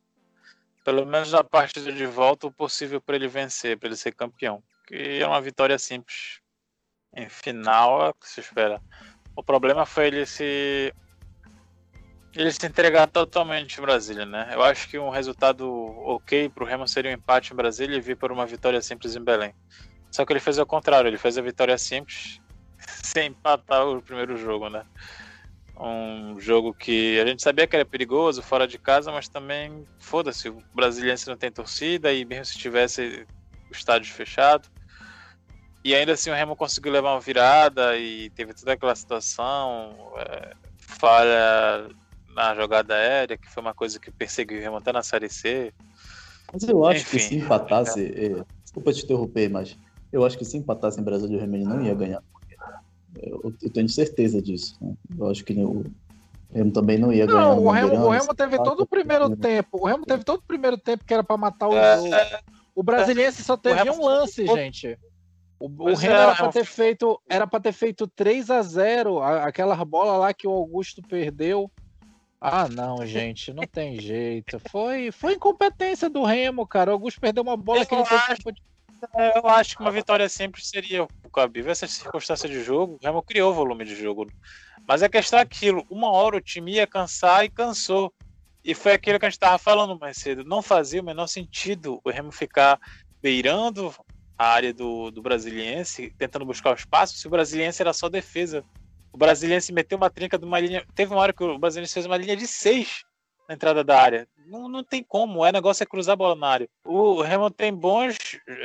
pelo 0.87 1.05
menos 1.05 1.33
na 1.33 1.43
partida 1.43 1.91
de 1.91 2.07
volta, 2.07 2.47
o 2.47 2.53
possível 2.53 3.01
para 3.01 3.17
ele 3.17 3.27
vencer, 3.27 3.77
para 3.77 3.89
ele 3.89 3.97
ser 3.97 4.15
campeão. 4.15 4.63
Que 4.87 5.21
é 5.21 5.27
uma 5.27 5.41
vitória 5.41 5.77
simples. 5.81 6.41
Em 7.13 7.29
final, 7.29 8.07
é 8.07 8.11
o 8.11 8.15
que 8.15 8.29
se 8.29 8.39
espera. 8.39 8.81
O 9.35 9.43
problema 9.43 9.85
foi 9.85 10.07
ele 10.07 10.25
se 10.25 10.95
ele 12.37 12.53
se 12.53 12.65
entregar 12.65 13.09
totalmente 13.09 13.79
em 13.79 13.81
Brasília, 13.81 14.25
né? 14.25 14.51
Eu 14.53 14.63
acho 14.63 14.89
que 14.89 14.97
um 14.97 15.09
resultado 15.09 15.69
ok 16.05 16.49
para 16.51 16.63
o 16.63 16.67
Remo 16.67 16.87
seria 16.87 17.11
um 17.11 17.15
empate 17.15 17.53
em 17.53 17.57
Brasília 17.57 17.97
e 17.97 18.01
vir 18.01 18.17
por 18.17 18.31
uma 18.31 18.47
vitória 18.47 18.81
simples 18.81 19.17
em 19.17 19.25
Belém. 19.25 19.53
Só 20.17 20.25
que 20.25 20.33
ele 20.33 20.41
fez 20.41 20.59
ao 20.59 20.65
contrário, 20.65 21.09
ele 21.09 21.19
fez 21.19 21.37
a 21.37 21.43
vitória 21.43 21.77
simples 21.77 22.41
sem 23.05 23.27
empatar 23.27 23.87
o 23.87 24.01
primeiro 24.01 24.35
jogo, 24.35 24.71
né? 24.71 24.83
Um 25.79 26.41
jogo 26.41 26.73
que 26.73 27.21
a 27.21 27.27
gente 27.27 27.43
sabia 27.43 27.67
que 27.67 27.77
era 27.77 27.85
perigoso 27.85 28.43
fora 28.43 28.67
de 28.67 28.79
casa, 28.79 29.13
mas 29.13 29.29
também 29.29 29.87
foda-se, 29.99 30.49
o 30.49 30.57
brasiliense 30.75 31.29
não 31.29 31.37
tem 31.37 31.53
torcida 31.53 32.15
e 32.15 32.25
mesmo 32.25 32.47
se 32.47 32.57
tivesse 32.57 33.27
o 33.69 33.73
estádio 33.73 34.11
fechado. 34.11 34.67
E 35.85 35.95
ainda 35.95 36.15
assim 36.15 36.31
o 36.31 36.35
Remo 36.35 36.57
conseguiu 36.57 36.93
levar 36.93 37.13
uma 37.13 37.21
virada 37.21 37.99
e 37.99 38.31
teve 38.31 38.55
toda 38.55 38.73
aquela 38.73 38.97
situação, 38.97 40.15
é, 40.17 40.55
falha 40.79 41.91
na 42.35 42.55
jogada 42.55 42.95
aérea, 42.95 43.37
que 43.37 43.51
foi 43.51 43.61
uma 43.61 43.75
coisa 43.75 44.01
que 44.01 44.11
perseguiu 44.11 44.63
remontar 44.63 44.95
na 44.95 45.03
Série 45.03 45.29
C. 45.29 45.75
Mas 46.51 46.63
eu 46.63 46.87
acho 46.87 47.03
Enfim, 47.03 47.19
que 47.19 47.23
se 47.23 47.35
empatasse, 47.37 48.07
é, 48.07 48.43
desculpa 48.65 48.95
te 48.95 49.05
interromper, 49.05 49.51
mas 49.51 49.77
eu 50.13 50.25
acho 50.25 50.39
que 50.39 50.45
se 50.45 50.57
empatasse 50.57 51.01
em 51.01 51.05
Brasil 51.05 51.29
o 51.29 51.41
Remo 51.41 51.57
não 51.59 51.83
ia 51.83 51.95
ganhar. 51.95 52.23
Eu, 53.23 53.53
eu 53.63 53.71
tenho 53.71 53.89
certeza 53.89 54.41
disso. 54.41 54.77
Né? 54.81 54.95
Eu 55.19 55.31
acho 55.31 55.45
que 55.45 55.53
o 55.53 55.85
Remo 56.53 56.71
também 56.71 56.99
não 56.99 57.13
ia 57.13 57.27
ganhar. 57.27 57.41
Não, 57.41 57.65
o 57.65 57.71
Remo, 57.71 57.95
o 57.95 58.11
Remo 58.11 58.35
teve 58.35 58.57
todo 58.59 58.83
o 58.83 58.87
primeiro 58.87 59.35
tempo. 59.37 59.79
O 59.81 59.87
Remo 59.87 60.05
teve 60.05 60.25
todo 60.25 60.39
o 60.39 60.47
primeiro 60.47 60.79
tempo 60.79 61.05
que 61.05 61.15
era 61.15 61.25
para 61.25 61.37
matar 61.37 61.69
o 61.69 61.77
é, 61.77 61.97
jogo. 61.97 62.15
É, 62.15 62.41
o 62.75 62.83
brasiliense 62.83 63.43
só 63.43 63.57
teve 63.57 63.91
um 63.91 64.05
lance, 64.05 64.47
gente. 64.47 64.99
O, 65.59 65.67
o 65.67 65.95
Remo 65.95 66.15
é, 66.15 66.23
era 66.23 66.35
para 66.35 66.53
ter 66.53 66.65
feito, 66.65 67.21
era 67.29 67.47
para 67.47 67.61
ter 67.61 67.73
feito 67.73 68.07
3 68.07 68.51
a 68.51 68.63
0, 68.63 69.23
aquela 69.23 69.83
bola 69.85 70.19
lá 70.19 70.35
que 70.35 70.47
o 70.47 70.53
Augusto 70.53 71.01
perdeu. 71.03 71.71
Ah, 72.39 72.69
não, 72.69 73.05
gente, 73.07 73.53
não 73.53 73.65
tem 73.67 73.99
jeito. 73.99 74.61
Foi, 74.71 75.11
foi 75.11 75.35
incompetência 75.35 76.11
do 76.11 76.23
Remo, 76.23 76.67
cara. 76.67 76.91
O 76.91 76.95
Augusto 76.95 77.21
perdeu 77.21 77.43
uma 77.43 77.57
bola 77.57 77.81
eu 77.81 77.87
que 77.87 77.95
ele 77.95 78.03
acho, 78.03 78.43
fez. 78.43 78.57
É, 79.15 79.39
eu 79.39 79.47
acho 79.49 79.77
que 79.77 79.83
uma 79.83 79.91
vitória 79.91 80.29
sempre 80.29 80.65
seria 80.65 81.07
cabível 81.33 81.71
essa 81.71 81.87
circunstância 81.87 82.49
de 82.49 82.63
jogo. 82.63 82.99
O 83.01 83.05
Remo 83.05 83.23
criou 83.23 83.53
volume 83.53 83.85
de 83.85 83.95
jogo. 83.95 84.27
Mas 84.87 85.03
a 85.03 85.09
questão 85.09 85.39
é 85.39 85.43
aquilo: 85.43 85.87
uma 85.91 86.11
hora 86.11 86.37
o 86.37 86.41
time 86.41 86.75
ia 86.75 86.87
cansar 86.87 87.45
e 87.45 87.51
cansou. 87.51 88.13
E 88.65 88.75
foi 88.75 88.93
aquilo 88.93 89.19
que 89.19 89.27
a 89.27 89.29
gente 89.29 89.37
estava 89.37 89.59
falando 89.59 89.99
mais 89.99 90.17
cedo. 90.17 90.45
Não 90.45 90.61
fazia 90.61 91.01
o 91.01 91.05
menor 91.05 91.27
sentido 91.27 92.01
o 92.05 92.11
Remo 92.11 92.33
ficar 92.33 92.81
beirando 93.23 93.95
a 94.37 94.49
área 94.49 94.73
do, 94.73 95.11
do 95.11 95.23
Brasiliense, 95.23 96.13
tentando 96.19 96.45
buscar 96.45 96.71
o 96.73 96.75
espaço, 96.75 97.17
se 97.17 97.27
o 97.27 97.31
Brasiliense 97.31 97.81
era 97.81 97.93
só 97.93 98.09
defesa. 98.09 98.65
O 99.13 99.17
Brasiliense 99.17 99.73
meteu 99.73 99.97
uma 99.97 100.11
trinca 100.11 100.39
de 100.39 100.45
uma 100.45 100.61
linha. 100.61 100.85
Teve 100.95 101.13
uma 101.13 101.21
hora 101.21 101.33
que 101.33 101.43
o 101.43 101.59
Brasiliense 101.59 101.95
fez 101.95 102.07
uma 102.07 102.17
linha 102.17 102.37
de 102.37 102.47
seis 102.47 103.05
na 103.49 103.55
entrada 103.55 103.83
da 103.83 104.01
área. 104.01 104.29
Não, 104.47 104.69
não 104.69 104.85
tem 104.85 105.03
como. 105.03 105.41
O 105.41 105.51
negócio 105.51 105.83
é 105.83 105.87
cruzar 105.87 106.15
a 106.15 106.17
bola 106.17 106.35
na 106.35 106.49
área. 106.49 106.69
O 106.85 107.21
Remo 107.23 107.51
tem 107.51 107.73
bons 107.73 108.17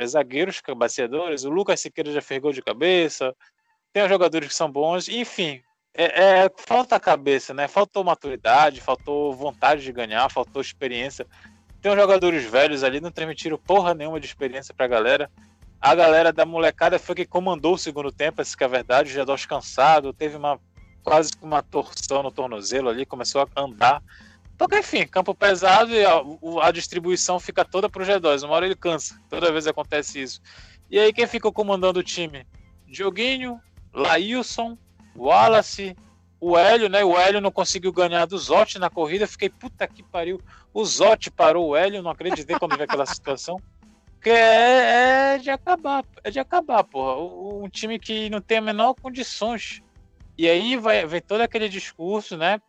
zagueiros, 0.06 0.60
cabeceadores. 0.60 1.44
O 1.44 1.50
Lucas 1.50 1.80
Siqueira 1.80 2.12
já 2.12 2.22
fez 2.22 2.40
gol 2.40 2.52
de 2.52 2.62
cabeça. 2.62 3.34
Tem 3.92 4.08
jogadores 4.08 4.48
que 4.48 4.54
são 4.54 4.70
bons. 4.70 5.08
Enfim, 5.08 5.60
é, 5.94 6.44
é, 6.44 6.50
falta 6.56 6.98
cabeça, 6.98 7.52
né? 7.52 7.68
Faltou 7.68 8.02
maturidade, 8.02 8.80
faltou 8.80 9.34
vontade 9.34 9.82
de 9.82 9.92
ganhar, 9.92 10.30
faltou 10.30 10.62
experiência. 10.62 11.26
Tem 11.80 11.92
uns 11.92 11.98
jogadores 11.98 12.44
velhos 12.44 12.84
ali, 12.84 13.00
não 13.00 13.10
transmitiram 13.10 13.58
porra 13.58 13.92
nenhuma 13.92 14.20
de 14.20 14.26
experiência 14.26 14.72
pra 14.72 14.86
galera. 14.86 15.30
A 15.80 15.94
galera 15.94 16.32
da 16.32 16.46
molecada 16.46 16.98
foi 16.98 17.16
que 17.16 17.26
comandou 17.26 17.74
o 17.74 17.78
segundo 17.78 18.12
tempo, 18.12 18.40
essa 18.40 18.56
que 18.56 18.62
é 18.62 18.66
a 18.66 18.70
verdade. 18.70 19.18
O 19.18 19.24
G2 19.24 19.46
cansado, 19.46 20.12
teve 20.12 20.36
uma 20.36 20.58
quase 21.02 21.32
uma 21.42 21.62
torção 21.62 22.22
no 22.22 22.30
tornozelo 22.30 22.88
ali, 22.88 23.04
começou 23.04 23.42
a 23.42 23.60
andar. 23.60 24.02
Porque, 24.62 24.78
enfim, 24.78 25.04
campo 25.08 25.34
pesado 25.34 25.92
e 25.92 26.04
a, 26.04 26.22
a 26.62 26.70
distribuição 26.70 27.40
fica 27.40 27.64
toda 27.64 27.90
pro 27.90 28.04
G2. 28.04 28.44
Uma 28.44 28.54
hora 28.54 28.66
ele 28.66 28.76
cansa. 28.76 29.20
Toda 29.28 29.50
vez 29.50 29.66
acontece 29.66 30.22
isso. 30.22 30.40
E 30.88 31.00
aí, 31.00 31.12
quem 31.12 31.26
ficou 31.26 31.52
comandando 31.52 31.98
o 31.98 32.02
time? 32.02 32.46
Dioguinho, 32.86 33.60
Laílson, 33.92 34.78
Wallace, 35.16 35.96
o 36.40 36.56
Hélio, 36.56 36.88
né? 36.88 37.04
O 37.04 37.18
Hélio 37.18 37.40
não 37.40 37.50
conseguiu 37.50 37.92
ganhar 37.92 38.24
do 38.24 38.38
Zotti 38.38 38.78
na 38.78 38.88
corrida. 38.88 39.26
Fiquei, 39.26 39.48
puta 39.48 39.88
que 39.88 40.00
pariu. 40.00 40.40
O 40.72 40.84
Zotti 40.84 41.28
parou 41.28 41.70
o 41.70 41.76
Hélio, 41.76 42.00
não 42.00 42.12
acreditei 42.12 42.56
quando 42.56 42.76
vi 42.76 42.84
aquela 42.84 43.04
situação. 43.04 43.60
Porque 44.12 44.30
é, 44.30 45.34
é, 45.34 45.38
de 45.38 45.50
acabar, 45.50 46.04
é 46.22 46.30
de 46.30 46.38
acabar, 46.38 46.84
porra. 46.84 47.20
Um 47.64 47.68
time 47.68 47.98
que 47.98 48.30
não 48.30 48.40
tem 48.40 48.58
a 48.58 48.62
menor 48.62 48.94
condições. 48.94 49.82
E 50.38 50.48
aí 50.48 50.76
vai, 50.76 51.04
vem 51.04 51.20
todo 51.20 51.40
aquele 51.40 51.68
discurso, 51.68 52.36
né? 52.36 52.60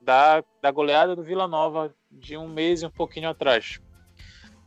Da, 0.00 0.42
da 0.62 0.70
goleada 0.70 1.14
do 1.14 1.22
Vila 1.22 1.46
Nova 1.46 1.94
de 2.10 2.36
um 2.36 2.48
mês 2.48 2.82
e 2.82 2.86
um 2.86 2.90
pouquinho 2.90 3.28
atrás. 3.28 3.80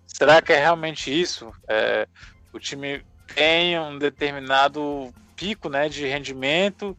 Será 0.05 0.41
que 0.41 0.53
é 0.53 0.59
realmente 0.59 1.09
isso? 1.09 1.51
É, 1.67 2.07
o 2.53 2.59
time 2.59 3.03
tem 3.33 3.79
um 3.79 3.97
determinado 3.97 5.13
pico 5.35 5.69
né, 5.69 5.89
de 5.89 6.05
rendimento, 6.05 6.95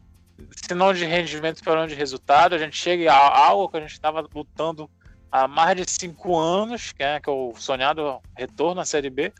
se 0.51 0.73
não 0.73 0.93
de 0.93 1.05
rendimento, 1.05 1.63
para 1.63 1.87
de 1.87 1.95
resultado. 1.95 2.55
A 2.55 2.57
gente 2.57 2.75
chega 2.75 3.11
a 3.11 3.47
algo 3.47 3.69
que 3.69 3.77
a 3.77 3.81
gente 3.81 3.93
estava 3.93 4.27
lutando 4.33 4.89
há 5.31 5.47
mais 5.47 5.75
de 5.77 5.89
cinco 5.89 6.37
anos, 6.37 6.91
que 6.91 7.03
é, 7.03 7.19
que 7.19 7.29
é 7.29 7.33
o 7.33 7.53
sonhado 7.55 8.19
retorno 8.37 8.81
à 8.81 8.85
Série 8.85 9.09
B, 9.09 9.33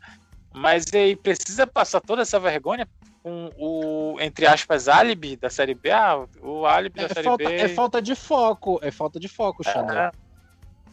mas 0.54 0.86
aí 0.94 1.14
precisa 1.14 1.66
passar 1.66 2.00
toda 2.00 2.22
essa 2.22 2.40
vergonha 2.40 2.88
com 3.26 3.50
o, 3.58 4.20
entre 4.20 4.46
aspas, 4.46 4.86
álibi 4.86 5.34
da 5.34 5.50
Série 5.50 5.74
B. 5.74 5.90
Ah, 5.90 6.24
o 6.40 6.64
álibi 6.64 7.00
é 7.00 7.08
da 7.08 7.14
Série 7.14 7.24
falta, 7.24 7.44
B. 7.44 7.54
É 7.56 7.68
falta 7.68 8.00
de 8.00 8.14
foco, 8.14 8.78
é 8.80 8.92
falta 8.92 9.18
de 9.18 9.26
foco, 9.26 9.64
Xandão. 9.64 9.96
É, 9.96 10.12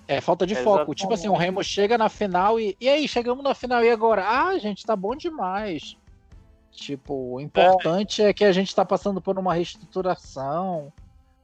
é 0.08 0.20
falta 0.20 0.48
de 0.48 0.54
Exatamente. 0.54 0.80
foco. 0.80 0.96
Tipo 0.96 1.14
assim, 1.14 1.28
o 1.28 1.36
Remo 1.36 1.64
chega 1.64 1.96
na 1.96 2.10
final 2.10 2.60
e. 2.60 2.76
E 2.82 2.90
aí, 2.90 3.08
chegamos 3.08 3.44
na 3.44 3.54
final 3.54 3.84
e 3.84 3.92
agora? 3.92 4.26
Ah, 4.28 4.58
gente, 4.58 4.84
tá 4.84 4.96
bom 4.96 5.16
demais. 5.16 5.96
Tipo, 6.72 7.36
o 7.36 7.40
importante 7.40 8.24
é, 8.24 8.30
é 8.30 8.34
que 8.34 8.44
a 8.44 8.52
gente 8.52 8.74
tá 8.74 8.84
passando 8.84 9.22
por 9.22 9.38
uma 9.38 9.54
reestruturação. 9.54 10.92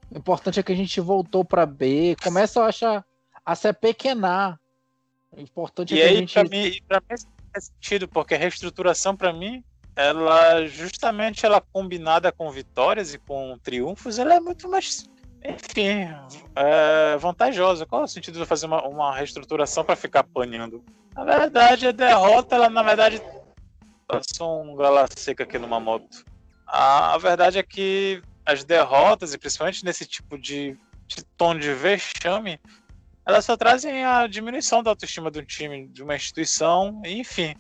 O 0.10 0.18
importante 0.18 0.60
é 0.60 0.64
que 0.64 0.72
a 0.72 0.76
gente 0.76 1.00
voltou 1.00 1.46
para 1.46 1.68
B. 1.68 2.16
Começa 2.24 2.64
a 2.64 2.66
achar 2.66 3.06
a 3.46 3.54
se 3.54 3.68
apequenar. 3.68 4.60
O 5.32 5.40
importante 5.40 5.94
e 5.94 6.02
é 6.02 6.02
que 6.02 6.10
aí, 6.10 6.16
a 6.16 6.20
gente. 6.20 6.34
Pra 6.34 6.44
mim, 6.46 6.82
pra 6.88 7.00
mim 7.02 7.24
faz 7.54 7.66
sentido, 7.66 8.08
porque 8.08 8.34
a 8.34 8.40
reestruturação, 8.40 9.16
para 9.16 9.32
mim, 9.32 9.64
ela 10.00 10.66
justamente 10.66 11.46
ela 11.46 11.60
combinada 11.60 12.32
com 12.32 12.50
vitórias 12.50 13.14
e 13.14 13.18
com 13.18 13.60
triunfos, 13.62 14.18
ela 14.18 14.34
é 14.34 14.40
muito 14.40 14.70
mais, 14.70 15.10
enfim, 15.44 16.08
é 16.56 17.18
vantajosa. 17.18 17.86
Qual 17.86 18.04
é 18.04 18.06
o 18.06 18.08
sentido 18.08 18.40
de 18.40 18.46
fazer 18.46 18.66
uma, 18.66 18.82
uma 18.88 19.14
reestruturação 19.14 19.84
para 19.84 19.98
ficar 19.98 20.22
apanhando? 20.22 20.82
Na 21.14 21.26
verdade, 21.26 21.88
a 21.88 21.92
derrota, 21.92 22.56
ela 22.56 22.70
na 22.70 22.82
verdade 22.82 23.22
passou 24.08 24.64
um 24.64 24.74
gala 24.74 25.06
seca 25.14 25.44
aqui 25.44 25.60
numa 25.60 25.82
moto. 25.82 26.24
A, 26.66 27.16
a 27.16 27.18
verdade 27.18 27.60
é 27.60 27.64
que 27.64 28.22
as 28.46 28.64
derrotas, 28.64 29.34
e 29.34 29.38
principalmente 29.38 29.84
nesse 29.84 30.06
tipo 30.06 30.38
de, 30.38 30.78
de 31.08 31.26
tom 31.36 31.54
de 31.56 31.74
vexame, 31.74 32.58
elas 33.26 33.44
só 33.44 33.58
trazem 33.58 34.06
a 34.06 34.28
diminuição 34.28 34.82
da 34.82 34.92
autoestima 34.92 35.30
do 35.30 35.44
time, 35.44 35.90
de 35.90 36.02
uma 36.02 36.16
instituição, 36.16 37.02
enfim. 37.06 37.54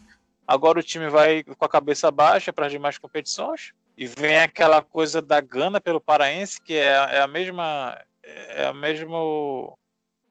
Agora 0.49 0.79
o 0.79 0.83
time 0.83 1.07
vai 1.09 1.43
com 1.43 1.63
a 1.63 1.69
cabeça 1.69 2.09
baixa 2.09 2.51
para 2.51 2.65
as 2.65 2.71
demais 2.71 2.97
competições 2.97 3.71
e 3.95 4.07
vem 4.07 4.39
aquela 4.39 4.81
coisa 4.81 5.21
da 5.21 5.39
gana 5.39 5.79
pelo 5.79 6.01
paraense, 6.01 6.59
que 6.59 6.73
é, 6.73 6.87
é 6.87 7.21
a 7.21 7.27
mesma 7.27 7.95
é 8.23 8.65
a 8.65 8.73
mesmo 8.73 9.77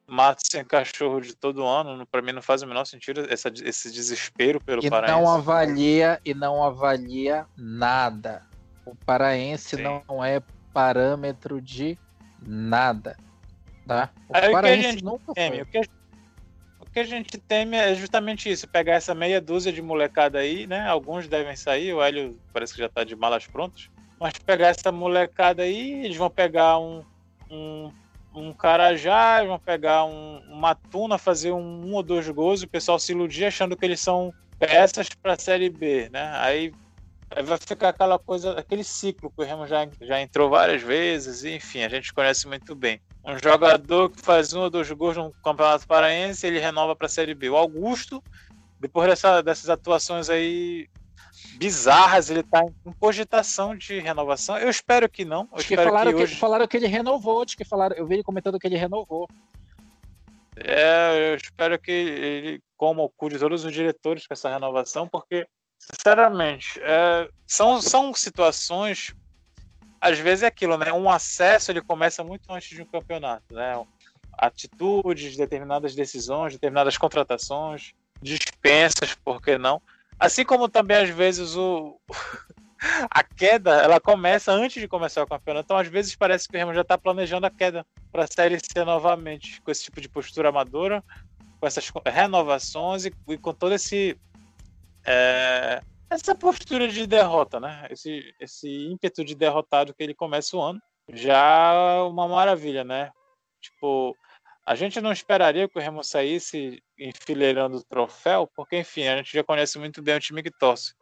mato 0.09 0.41
sem 0.43 0.65
cachorro 0.65 1.21
de 1.21 1.37
todo 1.37 1.65
ano. 1.65 2.05
Para 2.05 2.21
mim 2.21 2.33
não 2.33 2.43
faz 2.43 2.63
o 2.63 2.67
menor 2.67 2.85
sentido 2.85 3.33
essa, 3.33 3.49
esse 3.63 3.93
desespero 3.93 4.61
pelo 4.61 4.85
e 4.85 4.91
paraense. 4.91 5.13
Não 5.13 5.33
avalia 5.33 6.21
e 6.25 6.35
não 6.35 6.65
avalia 6.65 7.47
nada. 7.57 8.45
O 8.85 8.97
paraense 8.97 9.77
Sim. 9.77 9.83
não 9.83 10.25
é 10.25 10.43
parâmetro 10.75 11.63
de 11.63 11.97
nada. 12.45 13.17
Tá? 13.87 14.11
O, 14.29 14.37
Aí, 14.37 14.53
o 14.53 14.61
que 14.61 14.67
a 14.67 14.77
gente 14.77 15.05
teme, 15.33 15.63
o 15.63 15.67
que, 15.67 15.81
o 16.88 16.92
que 16.92 17.00
a 17.00 17.04
gente 17.04 17.37
teme 17.38 17.76
é 17.76 17.95
justamente 17.95 18.50
isso, 18.50 18.66
pegar 18.66 18.95
essa 18.95 19.14
meia 19.14 19.40
dúzia 19.40 19.73
de 19.73 19.83
molecada 19.83 20.38
aí, 20.38 20.66
né? 20.66 20.88
Alguns 20.88 21.28
devem 21.28 21.54
sair, 21.54 21.92
o 21.92 22.02
Hélio 22.02 22.40
parece 22.52 22.75
que 22.75 22.80
já 22.80 22.88
tá 22.88 23.04
de 23.04 23.14
malas 23.14 23.47
prontas, 23.47 23.90
mas 24.18 24.33
pegar 24.45 24.68
essa 24.68 24.90
molecada 24.90 25.62
aí, 25.62 26.04
eles 26.04 26.16
vão 26.16 26.30
pegar 26.30 26.78
um, 26.78 27.04
um, 27.50 27.92
um 28.35 28.52
Carajá, 28.54 29.45
vão 29.45 29.59
pegar 29.59 30.04
um, 30.04 30.40
uma 30.49 30.75
Tuna, 30.75 31.18
fazer 31.18 31.52
um, 31.52 31.87
um 31.87 31.95
ou 31.95 32.02
dois 32.02 32.28
gols, 32.30 32.62
e 32.62 32.64
o 32.64 32.71
pessoal 32.71 32.99
se 32.99 33.12
iludir 33.12 33.45
achando 33.45 33.76
que 33.76 33.85
eles 33.85 34.00
são 34.00 34.33
peças 34.59 35.09
para 35.23 35.35
a 35.35 35.38
Série 35.38 35.68
B, 35.68 36.09
né? 36.11 36.33
Aí 36.37 36.73
Aí 37.31 37.43
vai 37.43 37.59
ficar 37.59 37.91
aquela 37.91 38.19
coisa, 38.19 38.59
aquele 38.59 38.83
ciclo 38.83 39.31
que 39.31 39.43
o 39.43 39.45
Remo 39.45 39.67
já, 39.67 39.87
já 40.01 40.21
entrou 40.21 40.49
várias 40.49 40.83
vezes, 40.83 41.45
e, 41.45 41.57
enfim, 41.57 41.83
a 41.83 41.89
gente 41.89 42.13
conhece 42.13 42.47
muito 42.49 42.75
bem. 42.75 43.01
Um 43.25 43.39
jogador 43.39 44.11
que 44.11 44.21
faz 44.23 44.55
um 44.55 44.61
ou 44.61 44.71
dois 44.71 44.91
gols 44.91 45.17
no 45.17 45.33
Campeonato 45.45 45.87
Paraense, 45.87 46.47
ele 46.47 46.59
renova 46.59 46.97
para 46.97 47.07
a 47.07 47.11
Série 47.11 47.35
B. 47.35 47.51
O 47.51 47.57
Augusto, 47.57 48.23
depois 48.81 49.09
dessa, 49.09 49.43
dessas 49.43 49.69
atuações 49.69 50.31
aí 50.31 50.89
bizarras, 51.57 52.31
ele 52.31 52.41
está 52.41 52.63
em 52.63 52.93
cogitação 52.93 53.77
de 53.77 53.99
renovação. 53.99 54.57
Eu 54.57 54.71
espero 54.71 55.09
que 55.09 55.25
não. 55.25 55.49
Eu 55.53 55.59
que 55.59 55.77
falaram 55.77 56.13
que, 56.13 56.23
hoje... 56.23 56.35
que, 56.35 56.41
falaram 56.41 56.67
que 56.67 56.77
ele 56.77 56.87
renovou, 56.87 57.45
que 57.45 57.65
falaram, 57.65 57.97
eu 57.97 58.07
vi 58.07 58.15
ele 58.15 58.23
comentando 58.23 58.59
que 58.59 58.67
ele 58.67 58.77
renovou. 58.77 59.29
É, 60.57 61.33
eu 61.33 61.37
espero 61.37 61.79
que 61.79 61.93
ele 61.93 62.63
coma 62.77 63.03
o 63.03 63.09
cu 63.09 63.29
de 63.29 63.39
todos 63.39 63.65
os 63.65 63.73
diretores 63.73 64.27
com 64.27 64.35
essa 64.35 64.49
renovação, 64.49 65.07
porque 65.07 65.47
Sinceramente, 65.79 66.81
é, 66.83 67.29
são, 67.47 67.81
são 67.81 68.13
situações. 68.13 69.15
Às 70.01 70.19
vezes 70.19 70.43
é 70.43 70.47
aquilo, 70.47 70.77
né? 70.77 70.93
Um 70.93 71.11
acesso 71.11 71.71
ele 71.71 71.81
começa 71.81 72.23
muito 72.23 72.53
antes 72.53 72.69
de 72.69 72.83
um 72.83 72.87
campeonato, 72.87 73.55
né? 73.55 73.75
Atitudes, 74.33 75.37
determinadas 75.37 75.95
decisões, 75.95 76.53
determinadas 76.53 76.97
contratações, 76.97 77.93
dispensas, 78.23 79.15
por 79.15 79.41
que 79.41 79.57
não? 79.59 79.81
Assim 80.19 80.45
como 80.45 80.69
também 80.69 80.97
às 80.97 81.11
vezes 81.11 81.57
o 81.57 81.99
a 83.11 83.23
queda 83.23 83.83
ela 83.83 84.01
começa 84.01 84.53
antes 84.53 84.81
de 84.81 84.89
começar 84.89 85.23
o 85.23 85.27
campeonato. 85.27 85.65
Então, 85.67 85.77
às 85.77 85.89
vezes, 85.89 86.15
parece 86.15 86.49
que 86.49 86.57
o 86.57 86.59
Remo 86.59 86.75
já 86.75 86.83
está 86.83 86.97
planejando 86.97 87.47
a 87.47 87.51
queda 87.51 87.85
para 88.13 88.25
a 88.25 88.27
Série 88.27 88.59
C 88.59 88.85
novamente, 88.85 89.61
com 89.63 89.71
esse 89.71 89.85
tipo 89.85 90.01
de 90.01 90.09
postura 90.09 90.49
amadora, 90.51 91.03
com 91.61 91.67
essas 91.67 91.91
renovações 92.07 93.05
e, 93.05 93.13
e 93.29 93.39
com 93.39 93.53
todo 93.53 93.75
esse 93.75 94.17
é, 95.11 95.81
essa 96.11 96.35
postura 96.35 96.87
de 96.87 97.07
derrota, 97.07 97.59
né? 97.59 97.87
Esse, 97.91 98.35
esse 98.38 98.69
ímpeto 98.69 99.25
de 99.25 99.35
derrotado 99.35 99.95
que 99.95 100.03
ele 100.03 100.15
começa 100.15 100.55
o 100.55 100.61
ano, 100.61 100.81
já 101.11 101.73
é 101.73 102.03
uma 102.03 102.29
maravilha, 102.29 102.85
né? 102.85 103.11
Tipo, 103.59 104.15
a 104.67 104.75
gente 104.75 105.00
não 105.00 105.11
esperaria 105.11 105.67
que 105.67 105.79
o 105.79 105.81
Remo 105.81 106.05
saísse 106.05 106.83
enfileirando 106.99 107.79
o 107.79 107.85
troféu, 107.85 108.47
porque, 108.55 108.79
enfim, 108.79 109.09
a 109.09 109.17
gente 109.17 109.33
já 109.33 109.43
conhece 109.43 109.79
muito 109.79 110.03
bem 110.03 110.17
o 110.17 110.21
time 110.21 110.43
que 110.43 110.50
torce. 110.50 110.93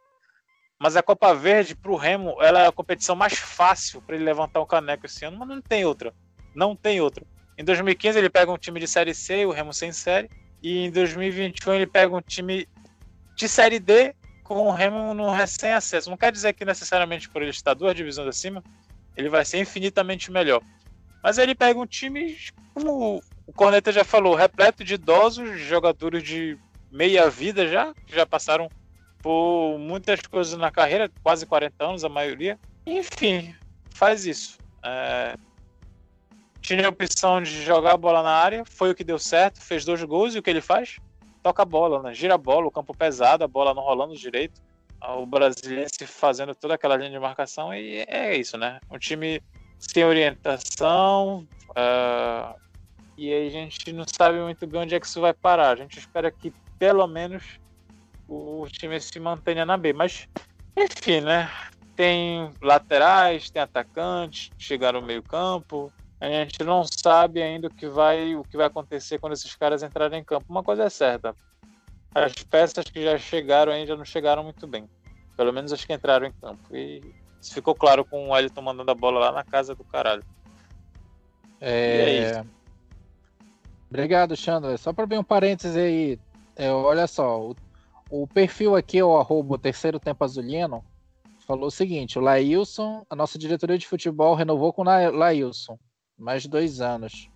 Mas 0.79 0.95
a 0.95 1.03
Copa 1.03 1.33
Verde, 1.33 1.75
para 1.75 1.91
o 1.91 1.97
Remo, 1.97 2.41
ela 2.41 2.61
é 2.61 2.67
a 2.67 2.71
competição 2.71 3.15
mais 3.15 3.37
fácil 3.37 4.01
para 4.01 4.15
ele 4.15 4.23
levantar 4.23 4.61
um 4.61 4.65
caneco 4.65 5.05
esse 5.05 5.25
ano, 5.25 5.37
mas 5.37 5.49
não 5.49 5.61
tem 5.61 5.83
outra. 5.83 6.13
Não 6.55 6.77
tem 6.77 7.01
outra. 7.01 7.25
Em 7.57 7.63
2015 7.63 8.17
ele 8.17 8.29
pega 8.29 8.51
um 8.51 8.57
time 8.57 8.79
de 8.79 8.87
Série 8.87 9.13
C, 9.13 9.45
o 9.45 9.51
Remo 9.51 9.73
sem 9.73 9.91
série, 9.91 10.29
e 10.61 10.85
em 10.85 10.91
2021 10.91 11.73
ele 11.73 11.87
pega 11.87 12.15
um 12.15 12.21
time 12.21 12.67
de 13.37 13.47
Série 13.47 13.79
D 13.79 14.15
com 14.43 14.67
o 14.67 14.71
Remo 14.71 15.13
no 15.13 15.29
recém-acesso. 15.29 16.09
Não 16.09 16.17
quer 16.17 16.31
dizer 16.31 16.53
que 16.53 16.65
necessariamente 16.65 17.29
por 17.29 17.41
ele 17.41 17.51
estar 17.51 17.75
duas 17.75 17.95
divisões 17.95 18.27
acima, 18.27 18.63
ele 19.15 19.29
vai 19.29 19.45
ser 19.45 19.59
infinitamente 19.59 20.31
melhor. 20.31 20.61
Mas 21.23 21.37
ele 21.37 21.53
pega 21.53 21.79
um 21.79 21.85
time, 21.85 22.35
como 22.73 23.21
o 23.45 23.53
Corneta 23.53 23.91
já 23.91 24.03
falou, 24.03 24.35
repleto 24.35 24.83
de 24.83 24.95
idosos, 24.95 25.59
jogadores 25.59 26.23
de 26.23 26.57
meia 26.91 27.29
vida 27.29 27.67
já, 27.67 27.93
que 28.05 28.15
já 28.15 28.25
passaram 28.25 28.69
por 29.21 29.77
muitas 29.77 30.21
coisas 30.21 30.57
na 30.57 30.71
carreira, 30.71 31.11
quase 31.21 31.45
40 31.45 31.83
anos 31.83 32.03
a 32.03 32.09
maioria. 32.09 32.59
Enfim, 32.85 33.53
faz 33.91 34.25
isso. 34.25 34.57
É... 34.83 35.35
Tinha 36.61 36.87
a 36.87 36.89
opção 36.89 37.41
de 37.41 37.63
jogar 37.63 37.93
a 37.93 37.97
bola 37.97 38.23
na 38.23 38.31
área, 38.31 38.63
foi 38.65 38.91
o 38.91 38.95
que 38.95 39.03
deu 39.03 39.19
certo, 39.19 39.61
fez 39.61 39.85
dois 39.85 40.01
gols 40.03 40.33
e 40.33 40.39
o 40.39 40.43
que 40.43 40.49
ele 40.49 40.61
faz? 40.61 40.97
Toca 41.47 41.61
a 41.61 41.65
bola, 41.65 42.03
né? 42.03 42.13
Gira 42.13 42.35
a 42.35 42.37
bola, 42.37 42.67
o 42.67 42.71
campo 42.71 42.93
pesado, 42.93 43.43
a 43.43 43.47
bola 43.47 43.73
não 43.73 43.81
rolando 43.81 44.13
direito. 44.15 44.61
O 45.01 45.25
brasileiro 45.25 45.89
fazendo 46.05 46.53
toda 46.53 46.73
aquela 46.73 46.97
linha 46.97 47.11
de 47.11 47.19
marcação 47.19 47.73
e 47.73 48.03
é 48.07 48.35
isso, 48.35 48.57
né? 48.57 48.79
Um 48.91 48.97
time 48.97 49.41
sem 49.79 50.03
orientação 50.03 51.47
uh, 51.69 52.59
e 53.15 53.33
a 53.33 53.49
gente 53.49 53.93
não 53.93 54.03
sabe 54.05 54.39
muito 54.39 54.65
bem 54.67 54.81
onde 54.81 54.95
é 54.95 54.99
que 54.99 55.05
isso 55.05 55.21
vai 55.21 55.33
parar. 55.33 55.69
A 55.69 55.75
gente 55.75 55.99
espera 55.99 56.29
que 56.29 56.51
pelo 56.77 57.07
menos 57.07 57.43
o 58.27 58.67
time 58.69 58.99
se 58.99 59.17
mantenha 59.19 59.65
na 59.65 59.77
B. 59.77 59.93
Mas, 59.93 60.27
enfim, 60.75 61.21
né? 61.21 61.49
Tem 61.95 62.51
laterais, 62.61 63.49
tem 63.49 63.61
atacantes, 63.61 64.49
chegaram 64.57 64.99
no 64.99 65.07
meio 65.07 65.23
campo, 65.23 65.93
a 66.19 66.29
gente 66.29 66.63
não 66.63 66.83
sabe 66.83 67.41
ainda 67.41 67.67
o 67.67 67.73
que 67.73 67.87
vai 67.87 68.35
o 68.35 68.43
que 68.43 68.57
vai 68.57 68.65
acontecer 68.65 69.19
quando 69.19 69.33
esses 69.33 69.55
caras 69.55 69.83
entrarem 69.83 70.19
em 70.19 70.23
campo. 70.23 70.45
Uma 70.49 70.63
coisa 70.63 70.83
é 70.83 70.89
certa, 70.89 71.35
as 72.13 72.33
peças 72.33 72.85
que 72.85 73.03
já 73.03 73.17
chegaram 73.17 73.71
ainda 73.71 73.95
não 73.95 74.05
chegaram 74.05 74.43
muito 74.43 74.65
bem. 74.65 74.89
Pelo 75.35 75.53
menos 75.53 75.71
as 75.71 75.85
que 75.85 75.93
entraram 75.93 76.25
em 76.25 76.31
campo. 76.31 76.75
E 76.75 77.01
isso 77.39 77.53
ficou 77.53 77.75
claro 77.75 78.03
com 78.03 78.27
o 78.27 78.31
Wellington 78.31 78.61
mandando 78.61 78.89
a 78.89 78.95
bola 78.95 79.19
lá 79.19 79.31
na 79.31 79.43
casa 79.43 79.75
do 79.75 79.83
caralho. 79.83 80.23
É... 81.61 82.19
é 82.19 82.45
Obrigado, 83.87 84.35
Chandra. 84.35 84.75
Só 84.77 84.91
para 84.91 85.03
abrir 85.03 85.19
um 85.19 85.23
parênteses 85.23 85.77
aí, 85.77 86.19
é, 86.55 86.71
olha 86.71 87.07
só, 87.07 87.39
o, 87.39 87.55
o, 88.09 88.27
perfil 88.27 88.75
aqui, 88.75 89.01
o 89.01 89.17
arroba 89.17 89.57
terceiro 89.57 89.99
tempo 89.99 90.23
azulino, 90.23 90.83
falou 91.45 91.67
o 91.67 91.71
seguinte: 91.71 92.17
o 92.17 92.21
Laílson, 92.21 93.05
a 93.09 93.15
nossa 93.15 93.37
diretoria 93.37 93.77
de 93.77 93.87
futebol 93.87 94.35
renovou 94.35 94.73
com 94.73 94.81
o 94.81 94.85
Laílson 94.85 95.79
mais 96.17 96.45
dois 96.45 96.81
anos. 96.81 97.29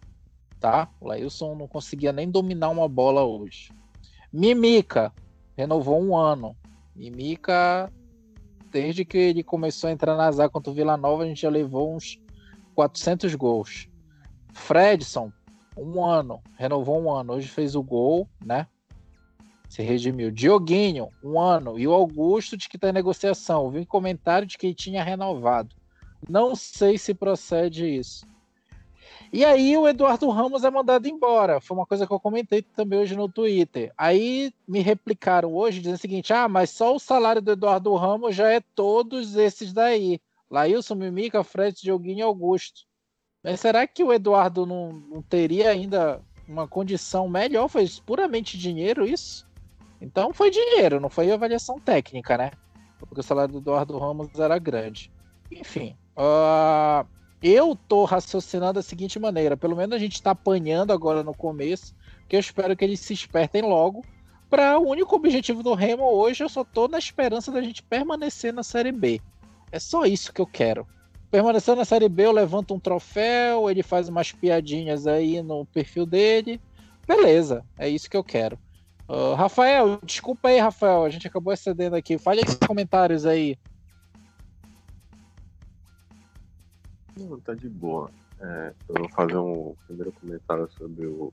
Tá? 0.59 0.89
O 0.99 1.07
Lailson 1.07 1.55
não 1.55 1.67
conseguia 1.67 2.11
nem 2.11 2.29
dominar 2.29 2.69
uma 2.69 2.87
bola 2.87 3.23
hoje. 3.23 3.71
Mimica 4.31 5.13
renovou 5.57 6.01
um 6.01 6.15
ano. 6.15 6.55
Mimica, 6.95 7.91
desde 8.71 9.05
que 9.05 9.17
ele 9.17 9.43
começou 9.43 9.89
a 9.89 9.93
entrar 9.93 10.15
na 10.15 10.31
zaga 10.31 10.49
contra 10.49 10.71
o 10.71 10.75
Vila 10.75 10.97
Nova, 10.97 11.23
a 11.23 11.25
gente 11.27 11.41
já 11.41 11.49
levou 11.49 11.95
uns 11.95 12.19
400 12.75 13.35
gols. 13.35 13.87
Fredson, 14.53 15.31
um 15.77 16.03
ano, 16.03 16.41
renovou 16.57 17.01
um 17.01 17.11
ano. 17.11 17.33
Hoje 17.33 17.47
fez 17.47 17.75
o 17.75 17.83
gol, 17.83 18.27
né? 18.43 18.67
Se 19.69 19.81
redimiu. 19.81 20.31
Dioguinho, 20.31 21.09
um 21.23 21.39
ano. 21.39 21.79
E 21.79 21.87
o 21.87 21.93
Augusto, 21.93 22.57
de 22.57 22.67
que 22.67 22.75
está 22.75 22.89
em 22.89 22.93
negociação. 22.93 23.69
Vi 23.71 23.79
um 23.79 23.85
comentário 23.85 24.47
de 24.47 24.57
que 24.57 24.67
ele 24.67 24.75
tinha 24.75 25.03
renovado. 25.03 25.75
Não 26.29 26.55
sei 26.55 26.97
se 26.97 27.13
procede 27.13 27.85
isso. 27.85 28.25
E 29.33 29.45
aí 29.45 29.77
o 29.77 29.87
Eduardo 29.87 30.29
Ramos 30.29 30.65
é 30.65 30.69
mandado 30.69 31.07
embora. 31.07 31.61
Foi 31.61 31.77
uma 31.77 31.85
coisa 31.85 32.05
que 32.05 32.11
eu 32.11 32.19
comentei 32.19 32.61
também 32.61 32.99
hoje 32.99 33.15
no 33.15 33.29
Twitter. 33.29 33.93
Aí 33.97 34.53
me 34.67 34.81
replicaram 34.81 35.53
hoje 35.53 35.79
dizendo 35.79 35.95
o 35.95 35.99
seguinte: 35.99 36.33
ah, 36.33 36.49
mas 36.49 36.69
só 36.69 36.93
o 36.93 36.99
salário 36.99 37.41
do 37.41 37.51
Eduardo 37.51 37.95
Ramos 37.95 38.35
já 38.35 38.51
é 38.51 38.59
todos 38.75 39.35
esses 39.37 39.71
daí. 39.71 40.19
Laílson, 40.49 40.95
Mimica, 40.95 41.45
Fred, 41.45 41.81
Dioguinho 41.81 42.19
e 42.19 42.21
Augusto. 42.23 42.81
Mas 43.41 43.61
será 43.61 43.87
que 43.87 44.03
o 44.03 44.11
Eduardo 44.11 44.65
não, 44.65 44.91
não 44.91 45.21
teria 45.21 45.69
ainda 45.69 46.21
uma 46.45 46.67
condição 46.67 47.29
melhor? 47.29 47.69
Foi 47.69 47.87
puramente 48.05 48.57
dinheiro 48.57 49.05
isso? 49.05 49.47
Então 50.01 50.33
foi 50.33 50.49
dinheiro, 50.51 50.99
não 50.99 51.09
foi 51.09 51.31
avaliação 51.31 51.79
técnica, 51.79 52.37
né? 52.37 52.51
Porque 52.99 53.21
o 53.21 53.23
salário 53.23 53.53
do 53.53 53.59
Eduardo 53.59 53.97
Ramos 53.97 54.27
era 54.37 54.59
grande. 54.59 55.09
Enfim. 55.49 55.95
Uh, 56.17 57.07
eu 57.41 57.75
tô 57.87 58.05
raciocinando 58.05 58.73
da 58.73 58.81
seguinte 58.81 59.19
maneira: 59.19 59.57
pelo 59.57 59.75
menos 59.75 59.95
a 59.95 59.99
gente 59.99 60.13
está 60.13 60.31
apanhando 60.31 60.91
agora 60.91 61.23
no 61.23 61.33
começo, 61.33 61.95
que 62.27 62.35
eu 62.35 62.39
espero 62.39 62.75
que 62.75 62.85
eles 62.85 62.99
se 62.99 63.13
espertem 63.13 63.61
logo. 63.61 64.03
Para 64.49 64.77
o 64.77 64.89
único 64.89 65.15
objetivo 65.15 65.63
do 65.63 65.73
Remo 65.73 66.03
hoje, 66.03 66.43
eu 66.43 66.49
só 66.49 66.63
tô 66.63 66.87
na 66.87 66.99
esperança 66.99 67.51
da 67.51 67.61
gente 67.61 67.81
permanecer 67.81 68.53
na 68.53 68.63
Série 68.63 68.91
B. 68.91 69.21
É 69.71 69.79
só 69.79 70.05
isso 70.05 70.33
que 70.33 70.41
eu 70.41 70.45
quero. 70.45 70.85
Permanecer 71.31 71.73
na 71.75 71.85
Série 71.85 72.09
B, 72.09 72.25
eu 72.25 72.33
levanto 72.33 72.73
um 72.73 72.79
troféu, 72.79 73.69
ele 73.69 73.81
faz 73.81 74.09
umas 74.09 74.33
piadinhas 74.33 75.07
aí 75.07 75.41
no 75.41 75.65
perfil 75.65 76.05
dele. 76.05 76.59
Beleza, 77.07 77.65
é 77.77 77.87
isso 77.87 78.09
que 78.09 78.17
eu 78.17 78.23
quero. 78.23 78.59
Uh, 79.07 79.33
Rafael, 79.35 79.99
desculpa 80.03 80.49
aí, 80.49 80.59
Rafael, 80.59 81.05
a 81.05 81.09
gente 81.09 81.27
acabou 81.27 81.53
excedendo 81.53 81.95
aqui. 81.95 82.17
Fale 82.17 82.41
aí 82.41 82.67
comentários 82.67 83.25
aí. 83.25 83.57
Não, 87.29 87.39
tá 87.39 87.53
de 87.53 87.69
boa. 87.69 88.09
É, 88.39 88.73
eu 88.89 88.95
vou 88.95 89.09
fazer 89.09 89.37
um 89.37 89.75
primeiro 89.85 90.11
comentário 90.11 90.69
sobre 90.71 91.05
o, 91.05 91.31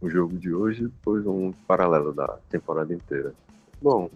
o 0.00 0.08
jogo 0.08 0.36
de 0.38 0.52
hoje 0.52 0.84
depois 0.84 1.26
um 1.26 1.52
paralelo 1.66 2.12
da 2.12 2.38
temporada 2.48 2.94
inteira. 2.94 3.34
Bom, 3.82 4.10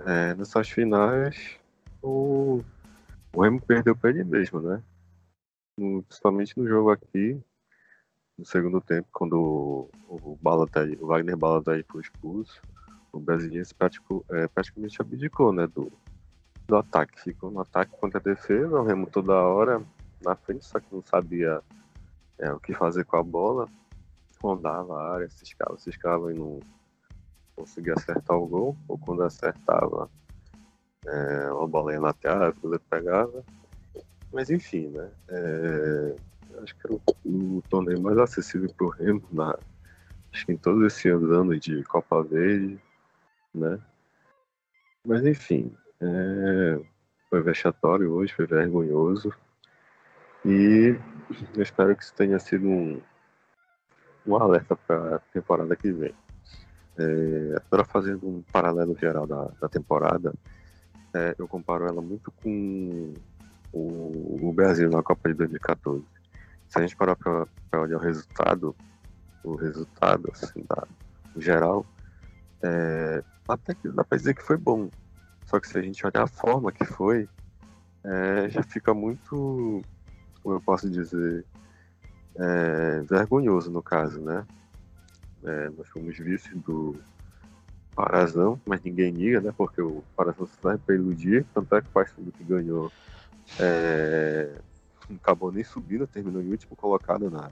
é, 0.00 0.34
nessas 0.34 0.68
finais, 0.68 1.56
o, 2.02 2.62
o 3.32 3.42
Remo 3.42 3.60
perdeu 3.60 3.96
pra 3.96 4.10
ele 4.10 4.24
mesmo, 4.24 4.60
né? 4.60 4.82
No, 5.78 6.02
principalmente 6.02 6.58
no 6.58 6.68
jogo 6.68 6.90
aqui, 6.90 7.40
no 8.36 8.44
segundo 8.44 8.80
tempo, 8.80 9.08
quando 9.12 9.34
o, 9.40 9.90
o, 10.08 10.38
Balotelli, 10.40 10.98
o 11.00 11.06
Wagner 11.06 11.36
Balotelli 11.36 11.84
foi 11.90 12.02
expulso, 12.02 12.60
o 13.12 13.20
brasileiro 13.20 13.66
é, 14.30 14.48
praticamente 14.48 15.00
abdicou, 15.00 15.52
né, 15.52 15.66
do, 15.66 15.92
do 16.66 16.76
ataque. 16.76 17.20
Ficou 17.20 17.50
no 17.50 17.60
ataque 17.60 17.92
contra 17.98 18.18
a 18.18 18.22
defesa, 18.22 18.80
o 18.80 18.84
Remo 18.84 19.06
toda 19.06 19.34
hora 19.34 19.82
na 20.24 20.36
frente, 20.36 20.64
só 20.64 20.78
que 20.78 20.86
não 20.92 21.02
sabia 21.02 21.60
é, 22.38 22.52
o 22.52 22.60
que 22.60 22.74
fazer 22.74 23.04
com 23.04 23.16
a 23.16 23.22
bola. 23.22 23.68
Rondava 24.40 24.96
a 24.96 25.14
área, 25.14 25.30
ciscava, 25.30 25.78
ciscava 25.78 26.32
e 26.32 26.38
não 26.38 26.60
conseguia 27.54 27.94
acertar 27.94 28.36
o 28.36 28.46
gol. 28.46 28.76
Ou 28.88 28.98
quando 28.98 29.22
acertava, 29.22 30.10
é, 31.06 31.52
uma 31.52 31.68
bolinha 31.68 32.00
na 32.00 32.12
teatro, 32.12 32.58
o 32.58 32.62
goleiro 32.62 32.84
pegava. 32.90 33.44
Mas 34.32 34.50
enfim, 34.50 34.88
né? 34.88 35.10
É, 35.28 36.16
acho 36.62 36.74
que 36.76 36.86
era 36.86 36.94
o, 36.94 37.58
o 37.58 37.62
torneio 37.68 38.00
mais 38.00 38.18
acessível 38.18 38.72
para 38.74 38.86
o 38.86 38.90
Remo, 38.90 39.22
na, 39.30 39.56
acho 40.32 40.46
que 40.46 40.52
em 40.52 40.56
todos 40.56 40.84
esses 40.86 41.12
anos 41.12 41.60
de 41.60 41.82
Copa 41.84 42.22
Verde, 42.22 42.80
né? 43.54 43.78
Mas 45.04 45.26
enfim, 45.26 45.74
é, 46.02 46.80
foi 47.30 47.42
vexatório 47.42 48.12
hoje, 48.12 48.34
foi 48.34 48.46
vergonhoso. 48.46 49.32
E 50.44 50.96
eu 51.54 51.62
espero 51.62 51.94
que 51.96 52.02
isso 52.02 52.14
tenha 52.14 52.38
sido 52.38 52.66
um, 52.66 53.00
um 54.26 54.36
alerta 54.36 54.74
para 54.74 55.16
a 55.16 55.18
temporada 55.18 55.76
que 55.76 55.92
vem. 55.92 56.14
É, 56.98 57.56
agora 57.56 57.84
fazendo 57.84 58.28
um 58.28 58.42
paralelo 58.52 58.96
geral 58.98 59.26
da, 59.26 59.50
da 59.60 59.68
temporada, 59.68 60.34
é, 61.14 61.34
eu 61.38 61.46
comparo 61.46 61.86
ela 61.86 62.02
muito 62.02 62.30
com 62.42 63.14
o, 63.72 64.48
o, 64.48 64.52
Brasil 64.52 64.90
na 64.90 65.02
Copa 65.02 65.28
de 65.28 65.34
2014. 65.34 66.04
Se 66.68 66.78
a 66.78 66.82
gente 66.82 66.96
parar 66.96 67.16
para 67.16 67.80
olhar 67.80 67.96
o 67.96 68.00
resultado, 68.00 68.74
o 69.44 69.54
resultado 69.54 70.30
assim, 70.32 70.64
da, 70.68 70.86
geral, 71.36 71.86
é, 72.62 73.22
até 73.48 73.74
que 73.74 73.88
dá 73.88 74.04
para 74.04 74.18
dizer 74.18 74.34
que 74.34 74.42
foi 74.42 74.56
bom. 74.56 74.90
Só 75.52 75.60
que 75.60 75.68
se 75.68 75.78
a 75.78 75.82
gente 75.82 76.06
olhar 76.06 76.22
a 76.22 76.26
forma 76.26 76.72
que 76.72 76.82
foi, 76.82 77.28
é, 78.02 78.48
já 78.48 78.62
fica 78.62 78.94
muito, 78.94 79.82
como 80.42 80.54
eu 80.54 80.60
posso 80.62 80.88
dizer, 80.88 81.44
é, 82.36 83.00
vergonhoso 83.02 83.70
no 83.70 83.82
caso, 83.82 84.18
né? 84.22 84.46
É, 85.44 85.68
nós 85.76 85.86
fomos 85.90 86.16
vice 86.16 86.54
do 86.54 86.98
Parazão, 87.94 88.58
mas 88.64 88.82
ninguém 88.82 89.10
liga, 89.10 89.42
né? 89.42 89.52
Porque 89.54 89.82
o 89.82 90.02
Parazão 90.16 90.46
se 90.46 90.56
vai 90.62 90.78
para 90.78 90.94
iludir, 90.94 91.44
tanto 91.52 91.76
é 91.76 91.82
que 91.82 91.88
o 91.94 92.04
tudo 92.16 92.32
que 92.32 92.44
ganhou 92.44 92.90
é, 93.60 94.58
não 95.06 95.18
acabou 95.18 95.52
nem 95.52 95.62
subindo, 95.62 96.06
terminou 96.06 96.40
em 96.40 96.50
último 96.50 96.74
colocado 96.74 97.30
na, 97.30 97.50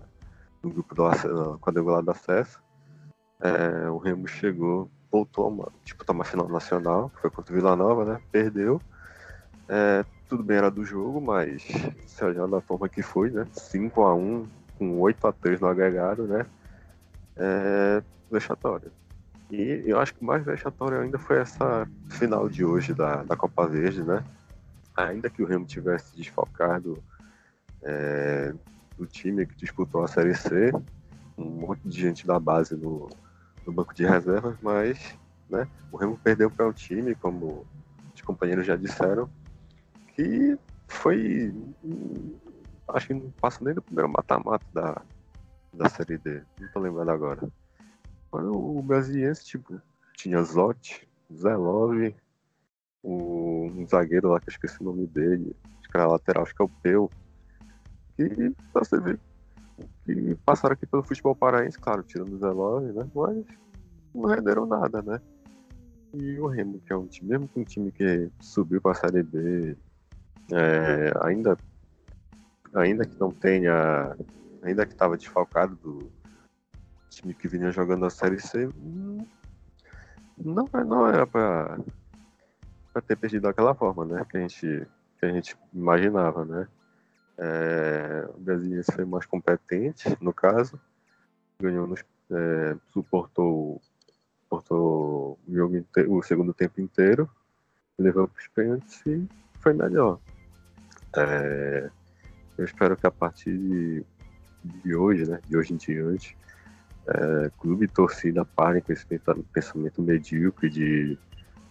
no 0.62 0.70
grupo 0.70 0.94
do 0.94 1.04
acesso, 1.04 1.58
quadrangular 1.58 2.02
do 2.02 2.12
acesso. 2.12 2.62
É, 3.42 3.90
o 3.90 3.98
Remo 3.98 4.26
chegou, 4.26 4.90
voltou 5.10 5.44
a 5.44 5.48
uma, 5.48 5.72
disputar 5.84 6.14
uma 6.14 6.24
final 6.24 6.48
nacional, 6.48 7.10
foi 7.20 7.30
contra 7.30 7.52
o 7.52 7.56
Vila 7.56 7.74
Nova, 7.74 8.04
né? 8.04 8.20
Perdeu. 8.30 8.80
É, 9.68 10.04
tudo 10.28 10.42
bem, 10.42 10.58
era 10.58 10.70
do 10.70 10.84
jogo, 10.84 11.20
mas 11.20 11.62
se 12.06 12.24
olhar 12.24 12.46
da 12.46 12.60
forma 12.60 12.88
que 12.88 13.02
foi, 13.02 13.30
né? 13.30 13.46
5 13.52 14.02
a 14.02 14.14
1 14.14 14.46
com 14.78 15.00
8 15.00 15.26
a 15.26 15.32
3 15.32 15.60
no 15.60 15.66
agregado, 15.66 16.26
né? 16.26 16.46
É 17.36 18.02
vexatório. 18.30 18.92
E 19.50 19.82
eu 19.84 19.98
acho 19.98 20.14
que 20.14 20.24
mais 20.24 20.44
vexatório 20.44 21.00
ainda 21.00 21.18
foi 21.18 21.38
essa 21.38 21.88
final 22.08 22.48
de 22.48 22.64
hoje 22.64 22.94
da, 22.94 23.24
da 23.24 23.36
Copa 23.36 23.66
Verde, 23.66 24.04
né? 24.04 24.22
Ainda 24.96 25.28
que 25.28 25.42
o 25.42 25.46
Remo 25.46 25.66
tivesse 25.66 26.16
desfalcado 26.16 27.02
é, 27.82 28.54
do 28.96 29.06
time 29.06 29.46
que 29.46 29.56
disputou 29.56 30.04
a 30.04 30.08
Série 30.08 30.34
C, 30.34 30.72
um 31.36 31.44
monte 31.44 31.80
de 31.84 32.00
gente 32.00 32.26
da 32.26 32.38
base 32.38 32.76
no, 32.76 33.08
no 33.66 33.72
banco 33.72 33.94
de 33.94 34.04
reservas, 34.04 34.56
mas 34.62 35.18
né, 35.48 35.66
o 35.90 35.96
Remo 35.96 36.18
perdeu 36.18 36.50
para 36.50 36.68
um 36.68 36.72
time, 36.72 37.14
como 37.14 37.66
os 38.14 38.22
companheiros 38.22 38.66
já 38.66 38.76
disseram, 38.76 39.28
que 40.14 40.58
foi 40.88 41.54
acho 42.88 43.08
que 43.08 43.14
não 43.14 43.30
passa 43.40 43.64
nem 43.64 43.74
do 43.74 43.82
primeiro 43.82 44.08
mata-mata 44.08 44.64
da, 44.72 45.02
da 45.72 45.88
Série 45.88 46.18
D. 46.18 46.42
Não 46.58 46.68
tô 46.68 46.80
lembrando 46.80 47.10
agora. 47.10 47.48
Mas 48.32 48.44
o 48.44 48.82
brasiliense, 48.82 49.44
tipo, 49.44 49.80
tinha 50.14 50.42
Zotti, 50.42 51.08
Zé 51.32 51.54
Love, 51.54 52.14
o, 53.02 53.66
um 53.66 53.86
zagueiro 53.86 54.30
lá 54.30 54.40
que 54.40 54.48
eu 54.48 54.52
esqueci 54.52 54.80
o 54.80 54.84
nome 54.84 55.06
dele, 55.06 55.54
acho 55.80 55.90
que 55.90 55.96
era 55.96 56.06
lateral, 56.06 56.42
acho 56.42 56.54
que 56.54 56.62
é 56.62 56.64
o 56.64 56.68
Peu. 56.82 57.10
Que 58.16 58.50
pra 58.72 58.84
você 58.84 59.00
ver 59.00 59.18
que 60.14 60.34
passaram 60.44 60.74
aqui 60.74 60.86
pelo 60.86 61.02
futebol 61.02 61.34
paraense, 61.34 61.78
claro, 61.78 62.02
tirando 62.02 62.34
o 62.34 62.38
Zé 62.38 62.48
Love, 62.48 62.92
né? 62.92 63.08
Mas 63.14 63.44
não 64.14 64.28
renderam 64.28 64.66
nada, 64.66 65.02
né? 65.02 65.20
E 66.12 66.38
o 66.40 66.46
Remo, 66.46 66.80
que 66.80 66.92
é 66.92 66.96
um 66.96 67.06
time, 67.06 67.30
mesmo 67.30 67.48
que 67.48 67.60
um 67.60 67.64
time 67.64 67.92
que 67.92 68.30
subiu 68.40 68.80
para 68.80 68.92
a 68.92 68.94
Série 68.94 69.22
B, 69.22 69.76
é, 70.52 71.12
ainda 71.22 71.56
ainda 72.74 73.04
que 73.04 73.18
não 73.18 73.30
tenha, 73.30 74.16
ainda 74.62 74.86
que 74.86 74.92
estava 74.92 75.16
desfalcado 75.16 75.76
do 75.76 76.10
time 77.08 77.34
que 77.34 77.48
vinha 77.48 77.70
jogando 77.70 78.06
a 78.06 78.10
Série 78.10 78.40
C, 78.40 78.68
não, 80.38 80.68
não 80.86 81.06
era 81.06 81.26
para 81.26 81.78
ter 83.06 83.16
perdido 83.16 83.42
daquela 83.42 83.74
forma, 83.74 84.04
né? 84.04 84.24
Que 84.28 84.36
a 84.36 84.40
gente, 84.40 84.86
que 85.18 85.26
a 85.26 85.32
gente 85.32 85.56
imaginava, 85.72 86.44
né? 86.44 86.68
É, 87.42 88.28
o 88.34 88.38
Brasiliense 88.38 88.92
foi 88.92 89.06
mais 89.06 89.24
competente, 89.24 90.14
no 90.20 90.30
caso, 90.30 90.78
ganhou, 91.58 91.86
nos, 91.86 92.04
é, 92.30 92.76
suportou, 92.92 93.80
suportou 94.42 95.38
o, 95.48 95.54
jogo 95.54 95.74
inteiro, 95.74 96.12
o 96.12 96.22
segundo 96.22 96.52
tempo 96.52 96.82
inteiro, 96.82 97.30
levou 97.98 98.28
para 98.28 98.38
os 98.38 98.48
pênaltis 98.48 99.00
e 99.06 99.26
foi 99.58 99.72
melhor. 99.72 100.20
É, 101.16 101.90
eu 102.58 102.64
espero 102.66 102.94
que 102.94 103.06
a 103.06 103.10
partir 103.10 103.56
de, 103.56 104.04
de 104.62 104.94
hoje, 104.94 105.24
né, 105.24 105.40
de 105.48 105.56
hoje 105.56 105.72
em 105.72 105.78
diante, 105.78 106.36
é, 107.06 107.50
clube 107.58 107.86
e 107.86 107.88
torcida 107.88 108.44
parem 108.44 108.82
com 108.82 108.92
esse 108.92 109.06
pensamento 109.50 110.02
medíocre 110.02 110.68
de 110.68 111.18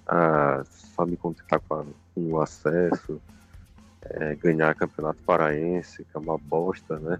ah, 0.07 0.63
só 0.65 1.05
me 1.05 1.15
contentar 1.15 1.61
com, 1.61 1.85
com 2.15 2.31
o 2.33 2.41
acesso, 2.41 3.21
é, 4.01 4.35
ganhar 4.35 4.73
campeonato 4.75 5.21
paraense, 5.23 6.03
que 6.03 6.17
é 6.17 6.19
uma 6.19 6.37
bosta, 6.37 6.99
né? 6.99 7.19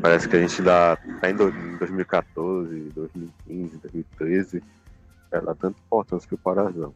Parece 0.00 0.28
que 0.28 0.36
a 0.36 0.40
gente 0.40 0.62
dá, 0.62 0.96
tá 1.20 1.30
em 1.30 1.36
2014, 1.36 2.90
2015, 2.94 3.78
2013, 3.78 4.62
é, 5.30 5.40
dá 5.40 5.54
tanta 5.54 5.78
importância 5.80 6.28
que 6.28 6.34
o 6.34 6.38
Parazão, 6.38 6.94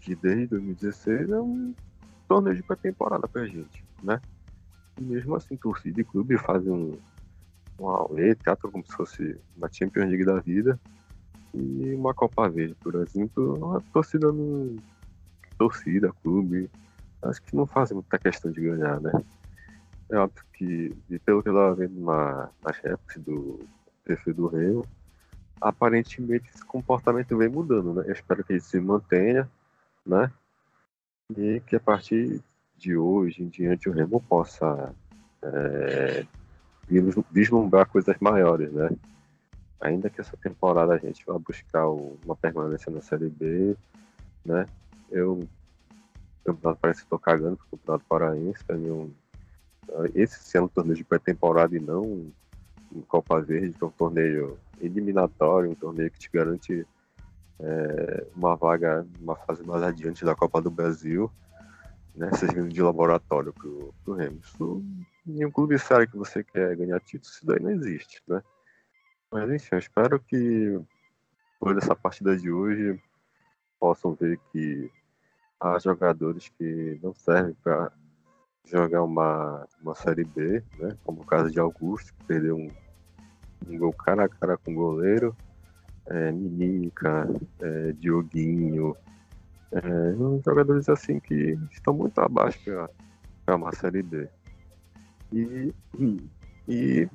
que 0.00 0.14
desde 0.14 0.48
2016 0.48 1.30
é 1.30 1.40
um 1.40 1.74
torneio 2.28 2.56
de 2.56 2.62
pré-temporada 2.62 3.26
pra 3.28 3.46
gente, 3.46 3.84
né? 4.02 4.20
E 4.98 5.02
mesmo 5.02 5.34
assim, 5.36 5.56
torcida 5.56 6.00
e 6.00 6.04
clube 6.04 6.36
fazem 6.36 6.72
um, 6.72 6.98
um 7.78 7.88
aulê, 7.88 8.34
teatro 8.34 8.70
como 8.70 8.84
se 8.84 8.92
fosse 8.92 9.36
uma 9.56 9.70
Champions 9.72 10.08
League 10.08 10.24
da 10.24 10.40
vida 10.40 10.78
e 11.54 11.94
uma 11.94 12.14
Copa 12.14 12.48
Verde, 12.48 12.76
por 12.80 12.94
exemplo, 12.96 13.76
a 13.76 13.80
torcida 13.92 14.30
não. 14.32 14.76
Torcida, 15.58 16.10
clube, 16.22 16.70
acho 17.22 17.42
que 17.42 17.54
não 17.54 17.66
fazem 17.66 17.94
muita 17.94 18.18
questão 18.18 18.50
de 18.50 18.60
ganhar, 18.60 19.00
né? 19.00 19.12
É 20.10 20.16
óbvio 20.16 20.44
que, 20.52 20.96
e 21.08 21.18
pelo 21.18 21.42
que 21.42 21.48
eu 21.48 21.52
estava 21.52 21.74
vendo 21.74 22.00
na, 22.00 22.50
nas 22.64 22.76
reps 22.78 23.16
do 23.18 23.60
perfil 24.04 24.34
do 24.34 24.46
Rio, 24.48 24.84
aparentemente 25.60 26.50
esse 26.54 26.64
comportamento 26.64 27.36
vem 27.36 27.48
mudando, 27.48 27.94
né? 27.94 28.04
Eu 28.06 28.12
espero 28.12 28.42
que 28.42 28.54
ele 28.54 28.60
se 28.60 28.80
mantenha, 28.80 29.48
né? 30.04 30.32
E 31.36 31.60
que 31.60 31.76
a 31.76 31.80
partir 31.80 32.42
de 32.76 32.96
hoje 32.96 33.42
em 33.42 33.48
diante 33.48 33.88
o 33.88 33.92
Remo 33.92 34.20
possa 34.20 34.94
é, 35.42 36.26
vislumbrar 37.30 37.86
coisas 37.86 38.16
maiores, 38.18 38.72
né? 38.72 38.90
Ainda 39.80 40.10
que 40.10 40.20
essa 40.20 40.36
temporada 40.36 40.94
a 40.94 40.98
gente 40.98 41.24
vá 41.24 41.38
buscar 41.38 41.88
uma 41.88 42.34
permanência 42.34 42.90
na 42.90 43.00
Série 43.00 43.28
B, 43.28 43.76
né? 44.44 44.66
Eu, 45.10 45.46
campeonato 46.44 46.80
parece 46.80 47.00
que 47.00 47.06
estou 47.06 47.18
cagando 47.18 47.56
para 47.56 47.66
o 47.66 47.78
campeonato 47.78 48.04
paraense, 48.08 48.64
para 48.64 48.76
mim 48.76 48.90
um, 48.90 49.12
esse 50.14 50.42
sendo 50.42 50.66
um 50.66 50.68
torneio 50.68 50.96
de 50.96 51.04
pré-temporada 51.04 51.76
e 51.76 51.80
não 51.80 52.32
Copa 53.08 53.40
Verde, 53.40 53.76
que 53.76 53.84
é 53.84 53.86
um 53.86 53.90
torneio 53.90 54.58
eliminatório, 54.80 55.70
um 55.70 55.74
torneio 55.74 56.10
que 56.10 56.18
te 56.18 56.30
garante 56.32 56.86
é, 57.60 58.26
uma 58.34 58.56
vaga, 58.56 59.06
uma 59.20 59.36
fase 59.36 59.62
mais 59.62 59.82
adiante 59.82 60.24
da 60.24 60.34
Copa 60.34 60.60
do 60.60 60.70
Brasil 60.70 61.30
né, 62.14 62.30
servindo 62.36 62.68
de 62.68 62.82
laboratório 62.82 63.52
pro, 63.52 63.94
pro 64.04 64.14
Remo. 64.14 64.40
Isso, 64.42 64.82
em 65.26 65.44
um 65.44 65.50
clube 65.50 65.78
sério 65.78 66.08
que 66.08 66.16
você 66.16 66.42
quer 66.42 66.76
ganhar 66.76 67.00
título, 67.00 67.30
isso 67.32 67.46
daí 67.46 67.60
não 67.60 67.70
existe, 67.70 68.22
né? 68.26 68.42
Mas 69.30 69.50
enfim, 69.50 69.68
eu 69.72 69.78
espero 69.78 70.18
que 70.20 70.80
depois 71.54 71.76
dessa 71.76 71.94
partida 71.94 72.36
de 72.36 72.50
hoje 72.50 73.00
possam 73.78 74.12
ver 74.14 74.38
que 74.50 74.90
há 75.60 75.78
jogadores 75.78 76.48
que 76.58 76.98
não 77.02 77.14
servem 77.14 77.54
para 77.62 77.92
jogar 78.64 79.02
uma, 79.02 79.66
uma 79.82 79.94
Série 79.94 80.24
B, 80.24 80.62
né? 80.78 80.96
Como 81.04 81.20
o 81.20 81.26
caso 81.26 81.50
de 81.50 81.60
Augusto, 81.60 82.14
que 82.14 82.24
perdeu 82.24 82.56
um, 82.56 82.70
um 83.68 83.78
gol 83.78 83.92
cara 83.92 84.24
a 84.24 84.28
cara 84.28 84.56
com 84.56 84.72
o 84.72 84.74
goleiro. 84.74 85.36
É, 86.06 86.32
é, 87.60 87.92
Dioguinho, 87.92 88.96
é, 89.70 90.42
jogadores 90.44 90.88
assim 90.88 91.20
que 91.20 91.56
estão 91.70 91.94
muito 91.94 92.18
abaixo 92.18 92.58
para 93.44 93.56
uma 93.56 93.72
Série 93.72 94.02
B. 94.02 94.28
E, 95.32 95.72
e, 96.66 97.08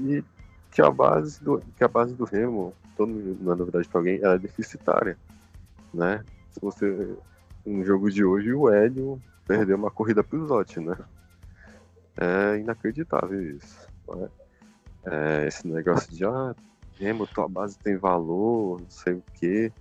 e 0.00 0.24
que 0.72 0.82
a 0.82 0.90
base 0.90 1.42
do, 1.42 1.60
que 1.76 1.84
a 1.84 1.88
base 1.88 2.14
do 2.14 2.24
Remo, 2.24 2.74
todo 2.96 3.12
na 3.40 3.54
novidade 3.54 3.88
para 3.88 4.00
alguém, 4.00 4.18
ela 4.22 4.34
é 4.34 4.38
deficitária. 4.38 5.16
Né? 5.94 6.24
Se 6.50 6.60
você 6.60 7.16
um 7.66 7.84
jogo 7.84 8.10
de 8.10 8.24
hoje 8.24 8.52
o 8.52 8.68
Hélio 8.68 9.20
perdeu 9.46 9.76
uma 9.76 9.90
corrida 9.90 10.22
pro 10.22 10.46
Zotti, 10.46 10.80
né? 10.80 10.96
É 12.16 12.58
inacreditável 12.58 13.56
isso. 13.56 13.88
Né? 14.08 14.28
É, 15.04 15.46
esse 15.46 15.66
negócio 15.66 16.12
de 16.14 16.24
ah, 16.24 16.54
Remo, 16.98 17.26
tua 17.26 17.48
base 17.48 17.78
tem 17.78 17.96
valor, 17.96 18.80
não 18.80 18.90
sei 18.90 19.14
o 19.14 19.22
quê. 19.34 19.72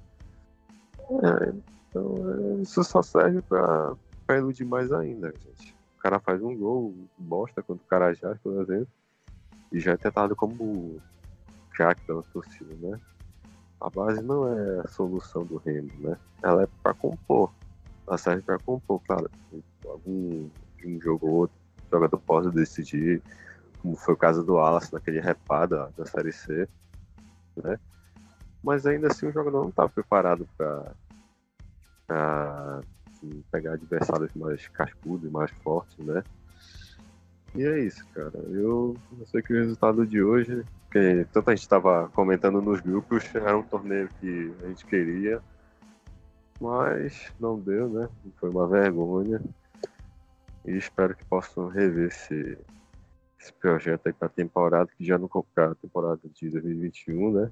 É, 1.09 1.53
então 1.89 2.15
é, 2.31 2.61
isso 2.61 2.83
só 2.83 3.01
serve 3.01 3.41
pra, 3.41 3.93
pra 4.25 4.37
iludir 4.37 4.65
mais 4.65 4.91
ainda, 4.91 5.31
gente. 5.31 5.75
O 5.97 6.01
cara 6.01 6.19
faz 6.19 6.41
um 6.41 6.55
gol, 6.55 6.93
bosta 7.17 7.61
contra 7.61 7.83
o 7.83 7.87
Carajás, 7.87 8.37
por 8.39 8.61
exemplo, 8.61 8.87
e 9.71 9.79
já 9.79 9.91
é 9.91 9.97
tentado 9.97 10.35
como 10.35 11.01
craque 11.71 12.01
pela 12.05 12.23
torcida, 12.23 12.73
né? 12.75 12.99
A 13.81 13.89
base 13.89 14.21
não 14.21 14.47
é 14.47 14.79
a 14.81 14.87
solução 14.87 15.45
do 15.45 15.57
Remo, 15.57 15.91
né? 15.99 16.17
Ela 16.41 16.63
é 16.63 16.67
para 16.81 16.93
compor. 16.93 17.51
Ela 18.09 18.17
serve 18.17 18.41
para 18.41 18.57
compor, 18.59 18.99
claro. 19.05 19.29
Algum 19.85 20.49
um 20.83 20.99
jogo 20.99 21.27
ou 21.27 21.33
outro, 21.33 21.55
o 21.87 21.95
jogador 21.95 22.17
pode 22.19 22.51
decidir, 22.51 23.21
como 23.81 23.95
foi 23.95 24.15
o 24.15 24.17
caso 24.17 24.43
do 24.43 24.55
Wallace 24.55 24.91
naquele 24.91 25.19
repada 25.19 25.93
da 25.95 26.05
Série 26.05 26.31
C, 26.31 26.67
né? 27.55 27.79
Mas 28.63 28.85
ainda 28.85 29.07
assim 29.07 29.27
o 29.27 29.31
jogador 29.31 29.61
não 29.61 29.69
estava 29.69 29.89
preparado 29.89 30.47
para 30.57 30.95
assim, 33.07 33.43
pegar 33.51 33.73
adversários 33.73 34.33
mais 34.33 34.67
cascudos 34.69 35.29
e 35.29 35.31
mais 35.31 35.51
fortes, 35.63 35.97
né? 35.99 36.23
E 37.55 37.63
é 37.63 37.79
isso, 37.79 38.05
cara. 38.13 38.37
Eu, 38.49 38.97
eu 39.19 39.25
sei 39.27 39.41
que 39.41 39.53
o 39.53 39.57
resultado 39.57 40.05
de 40.05 40.21
hoje 40.21 40.65
porque 40.89 41.23
tanta 41.31 41.51
gente 41.51 41.61
estava 41.61 42.09
comentando 42.09 42.59
nos 42.61 42.81
grupos, 42.81 43.23
era 43.35 43.55
um 43.55 43.61
torneio 43.61 44.09
que 44.19 44.55
a 44.63 44.67
gente 44.69 44.83
queria, 44.87 45.39
mas 46.59 47.31
não 47.39 47.59
deu, 47.59 47.89
né? 47.89 48.09
Foi 48.37 48.49
uma 48.49 48.67
vergonha. 48.67 49.41
E 50.65 50.71
espero 50.71 51.15
que 51.15 51.25
possam 51.25 51.67
rever 51.67 52.07
esse, 52.07 52.57
esse 53.39 53.53
projeto 53.53 54.07
aí 54.07 54.13
para 54.13 54.27
a 54.27 54.31
temporada, 54.31 54.89
que 54.97 55.05
já 55.05 55.17
não 55.17 55.29
a 55.71 55.75
temporada 55.75 56.19
de 56.23 56.49
2021, 56.49 57.31
né? 57.31 57.51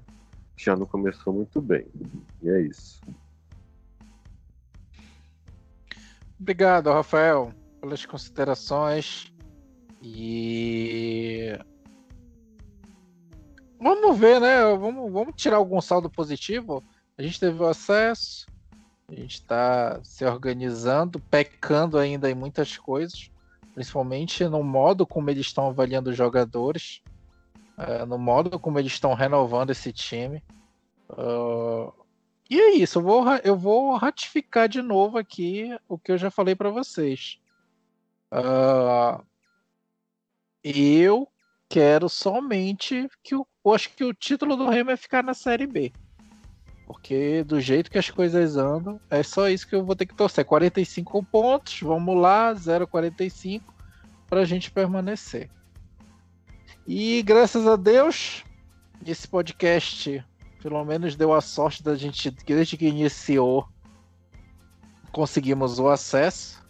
Já 0.56 0.76
não 0.76 0.86
começou 0.86 1.32
muito 1.32 1.60
bem. 1.60 1.86
E 2.42 2.50
é 2.50 2.60
isso. 2.60 3.00
Obrigado, 6.38 6.90
Rafael, 6.90 7.52
pelas 7.80 8.04
considerações. 8.04 9.32
E 10.02 11.58
Vamos 13.80 14.18
ver, 14.18 14.40
né? 14.40 14.62
Vamos, 14.76 15.12
vamos 15.12 15.34
tirar 15.36 15.56
algum 15.56 15.80
saldo 15.80 16.10
positivo. 16.10 16.82
A 17.16 17.22
gente 17.22 17.38
teve 17.38 17.62
o 17.62 17.66
acesso, 17.66 18.46
a 19.08 19.14
gente 19.14 19.34
está 19.34 19.98
se 20.04 20.24
organizando, 20.24 21.18
pecando 21.18 21.98
ainda 21.98 22.30
em 22.30 22.34
muitas 22.34 22.76
coisas, 22.76 23.30
principalmente 23.74 24.44
no 24.44 24.62
modo 24.62 25.06
como 25.06 25.30
eles 25.30 25.46
estão 25.46 25.68
avaliando 25.68 26.10
os 26.10 26.16
jogadores, 26.16 27.02
uh, 27.78 28.04
no 28.04 28.18
modo 28.18 28.58
como 28.58 28.78
eles 28.78 28.92
estão 28.92 29.14
renovando 29.14 29.70
esse 29.70 29.92
time. 29.92 30.44
Uh, 31.08 31.90
e 32.50 32.60
é 32.60 32.74
isso, 32.74 32.98
eu 32.98 33.02
vou, 33.02 33.24
eu 33.42 33.56
vou 33.56 33.96
ratificar 33.96 34.68
de 34.68 34.82
novo 34.82 35.16
aqui 35.16 35.74
o 35.88 35.98
que 35.98 36.12
eu 36.12 36.18
já 36.18 36.30
falei 36.30 36.54
para 36.54 36.70
vocês. 36.70 37.38
Uh, 38.30 39.24
eu 40.62 41.26
quero 41.66 42.08
somente 42.10 43.08
que 43.22 43.34
o. 43.34 43.46
Acho 43.74 43.90
que 43.94 44.02
o 44.02 44.14
título 44.14 44.56
do 44.56 44.68
Remo 44.68 44.90
é 44.90 44.96
ficar 44.96 45.22
na 45.22 45.34
Série 45.34 45.66
B. 45.66 45.92
Porque 46.88 47.44
do 47.44 47.60
jeito 47.60 47.90
que 47.90 47.98
as 47.98 48.08
coisas 48.08 48.56
andam, 48.56 48.98
é 49.10 49.22
só 49.22 49.46
isso 49.46 49.68
que 49.68 49.74
eu 49.74 49.84
vou 49.84 49.94
ter 49.94 50.06
que 50.06 50.14
torcer. 50.14 50.42
45 50.42 51.22
pontos, 51.22 51.82
vamos 51.82 52.16
lá, 52.16 52.54
0,45 52.54 53.60
para 54.26 54.40
a 54.40 54.44
gente 54.46 54.70
permanecer. 54.70 55.50
E 56.86 57.22
graças 57.22 57.66
a 57.66 57.76
Deus, 57.76 58.42
esse 59.06 59.28
podcast 59.28 60.24
pelo 60.62 60.82
menos 60.82 61.14
deu 61.14 61.34
a 61.34 61.42
sorte 61.42 61.82
da 61.82 61.94
gente, 61.94 62.30
desde 62.30 62.78
que 62.78 62.86
iniciou, 62.86 63.68
conseguimos 65.12 65.78
o 65.78 65.88
acesso. 65.88 66.66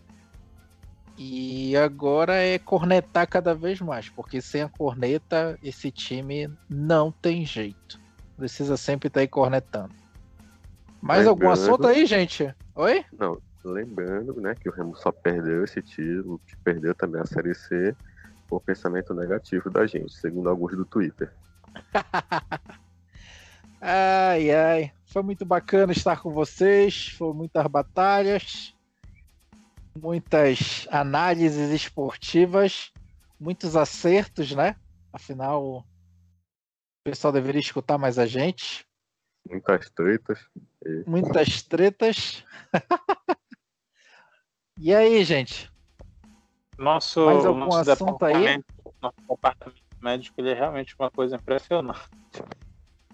E 1.16 1.76
agora 1.76 2.34
é 2.34 2.58
cornetar 2.58 3.28
cada 3.28 3.54
vez 3.54 3.80
mais, 3.80 4.08
porque 4.08 4.40
sem 4.40 4.62
a 4.62 4.68
corneta 4.68 5.56
esse 5.62 5.92
time 5.92 6.50
não 6.68 7.12
tem 7.12 7.46
jeito. 7.46 8.00
Precisa 8.36 8.76
sempre 8.76 9.06
estar 9.06 9.18
tá 9.18 9.22
aí 9.22 9.28
cornetando. 9.28 10.07
Mais 11.00 11.20
lembrando, 11.20 11.28
algum 11.28 11.50
assunto 11.50 11.86
aí, 11.86 12.06
gente? 12.06 12.54
Oi? 12.74 13.04
Não, 13.18 13.40
lembrando, 13.64 14.40
né, 14.40 14.54
que 14.54 14.68
o 14.68 14.72
Remo 14.72 14.96
só 14.96 15.12
perdeu 15.12 15.64
esse 15.64 15.82
título, 15.82 16.40
que 16.46 16.56
perdeu 16.58 16.94
também 16.94 17.20
a 17.20 17.26
Série 17.26 17.54
C 17.54 17.94
por 18.46 18.60
pensamento 18.60 19.14
negativo 19.14 19.70
da 19.70 19.86
gente, 19.86 20.12
segundo 20.14 20.48
alguns 20.48 20.76
do 20.76 20.84
Twitter. 20.84 21.30
ai, 23.80 24.50
ai. 24.50 24.92
Foi 25.06 25.22
muito 25.22 25.44
bacana 25.44 25.92
estar 25.92 26.20
com 26.20 26.30
vocês, 26.30 27.08
foram 27.08 27.34
muitas 27.34 27.66
batalhas 27.66 28.74
muitas 29.98 30.86
análises 30.90 31.70
esportivas, 31.70 32.92
muitos 33.38 33.76
acertos, 33.76 34.54
né? 34.54 34.76
Afinal, 35.12 35.64
o 35.64 35.84
pessoal 37.04 37.32
deveria 37.32 37.60
escutar 37.60 37.98
mais 37.98 38.18
a 38.18 38.26
gente. 38.26 38.86
Muitas 39.48 39.90
tretas. 39.90 40.38
Muitas 41.06 41.62
tretas. 41.62 42.44
e 44.78 44.94
aí, 44.94 45.24
gente? 45.24 45.70
Nosso, 46.78 47.26
mais 47.26 47.44
algum 47.44 47.60
nosso 47.60 47.90
assunto 47.90 48.24
aí? 48.24 48.62
Nosso 49.02 49.16
departamento 49.28 49.82
médico 50.00 50.40
ele 50.40 50.50
é 50.50 50.54
realmente 50.54 50.94
uma 50.98 51.10
coisa 51.10 51.36
impressionante. 51.36 52.00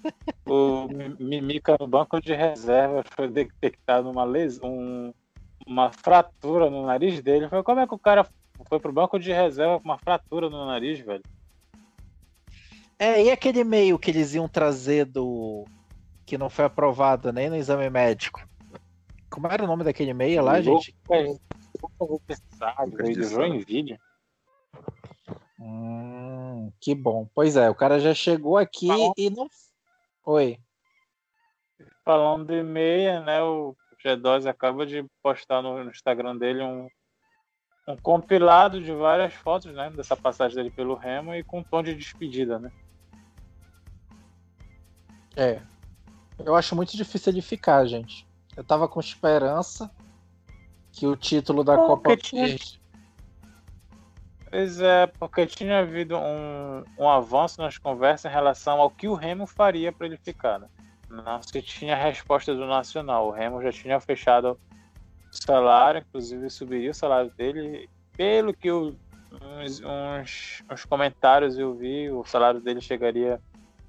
o 0.46 0.86
Mimica 1.18 1.76
no 1.80 1.86
banco 1.86 2.20
de 2.20 2.34
reserva 2.34 3.02
foi 3.16 3.28
detectado 3.28 4.10
uma 4.10 4.24
lesão, 4.24 4.70
um, 4.70 5.14
uma 5.66 5.90
fratura 5.90 6.68
no 6.68 6.84
nariz 6.86 7.22
dele. 7.22 7.48
Foi 7.48 7.62
como 7.62 7.80
é 7.80 7.86
que 7.86 7.94
o 7.94 7.98
cara 7.98 8.26
foi 8.68 8.78
pro 8.78 8.92
banco 8.92 9.18
de 9.18 9.32
reserva 9.32 9.78
com 9.80 9.84
uma 9.84 9.98
fratura 9.98 10.50
no 10.50 10.66
nariz, 10.66 11.00
velho? 11.00 11.22
É, 12.98 13.24
e 13.24 13.30
aquele 13.30 13.64
meio 13.64 13.98
que 13.98 14.10
eles 14.10 14.34
iam 14.34 14.48
trazer 14.48 15.04
do. 15.04 15.64
Que 16.24 16.38
não 16.38 16.48
foi 16.48 16.64
aprovado 16.64 17.32
nem 17.32 17.48
no 17.48 17.56
exame 17.56 17.88
médico? 17.90 18.46
Como 19.30 19.46
era 19.48 19.64
o 19.64 19.66
nome 19.66 19.84
daquele 19.84 20.14
meia 20.14 20.42
lá, 20.42 20.60
gente? 20.60 20.94
do 23.16 23.24
Joinville. 23.24 23.98
Hum, 25.58 26.72
que 26.80 26.94
bom. 26.94 27.28
Pois 27.34 27.56
é, 27.56 27.68
o 27.68 27.74
cara 27.74 27.98
já 27.98 28.14
chegou 28.14 28.56
aqui 28.56 28.88
e 29.16 29.30
não. 29.30 29.48
Oi. 30.24 30.58
Falando 32.04 32.46
de 32.46 32.62
meia, 32.62 33.20
né? 33.20 33.42
O 33.42 33.74
G2 34.04 34.46
acaba 34.46 34.86
de 34.86 35.04
postar 35.22 35.62
no 35.62 35.82
Instagram 35.90 36.36
dele 36.36 36.62
um, 36.62 36.88
um 37.88 37.96
compilado 37.96 38.80
de 38.80 38.92
várias 38.92 39.32
fotos, 39.34 39.74
né, 39.74 39.90
dessa 39.90 40.16
passagem 40.16 40.56
dele 40.56 40.70
pelo 40.70 40.94
Remo 40.94 41.34
e 41.34 41.42
com 41.42 41.62
tom 41.62 41.82
de 41.82 41.94
despedida, 41.94 42.58
né? 42.58 42.70
É. 45.36 45.60
Eu 46.38 46.54
acho 46.54 46.74
muito 46.74 46.96
difícil 46.96 47.32
ele 47.32 47.42
ficar, 47.42 47.84
gente. 47.86 48.26
Eu 48.56 48.64
tava 48.64 48.88
com 48.88 49.00
esperança 49.00 49.90
que 50.92 51.06
o 51.06 51.16
título 51.16 51.62
da 51.64 51.76
Copa 51.76 52.16
tinha... 52.16 52.56
Pois 54.50 54.80
é, 54.80 55.06
porque 55.06 55.46
tinha 55.46 55.80
havido 55.80 56.16
um, 56.16 56.84
um 56.96 57.08
avanço 57.08 57.60
nas 57.60 57.76
conversas 57.76 58.30
em 58.30 58.34
relação 58.34 58.80
ao 58.80 58.88
que 58.88 59.08
o 59.08 59.14
Remo 59.14 59.48
faria 59.48 59.90
para 59.90 60.06
ele 60.06 60.16
ficar, 60.16 60.60
né? 60.60 60.68
não 61.22 61.42
se 61.42 61.62
tinha 61.62 61.94
resposta 61.94 62.54
do 62.54 62.66
Nacional. 62.66 63.28
O 63.28 63.30
Remo 63.30 63.62
já 63.62 63.70
tinha 63.70 64.00
fechado 64.00 64.52
o 64.52 65.46
salário, 65.46 66.00
inclusive 66.00 66.48
subiria 66.50 66.90
o 66.90 66.94
salário 66.94 67.30
dele. 67.36 67.88
Pelo 68.16 68.54
que 68.54 68.68
eu, 68.68 68.96
uns, 69.32 69.80
uns, 69.80 70.62
uns, 70.70 70.84
comentários 70.84 71.58
eu 71.58 71.74
vi, 71.74 72.10
o 72.10 72.24
salário 72.24 72.60
dele 72.60 72.80
chegaria 72.80 73.40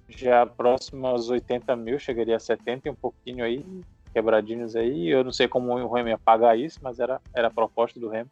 já 0.07 0.45
próximo 0.45 1.07
aos 1.07 1.29
80 1.29 1.75
mil, 1.75 1.99
chegaria 1.99 2.35
a 2.35 2.39
70 2.39 2.87
e 2.87 2.91
um 2.91 2.95
pouquinho 2.95 3.43
aí, 3.43 3.65
quebradinhos 4.13 4.75
aí. 4.75 5.07
Eu 5.09 5.23
não 5.23 5.31
sei 5.31 5.47
como 5.47 5.73
o 5.73 5.93
Remo 5.93 6.09
ia 6.09 6.17
pagar 6.17 6.57
isso, 6.57 6.79
mas 6.81 6.99
era, 6.99 7.21
era 7.33 7.47
a 7.47 7.51
proposta 7.51 7.99
do 7.99 8.09
Remo. 8.09 8.29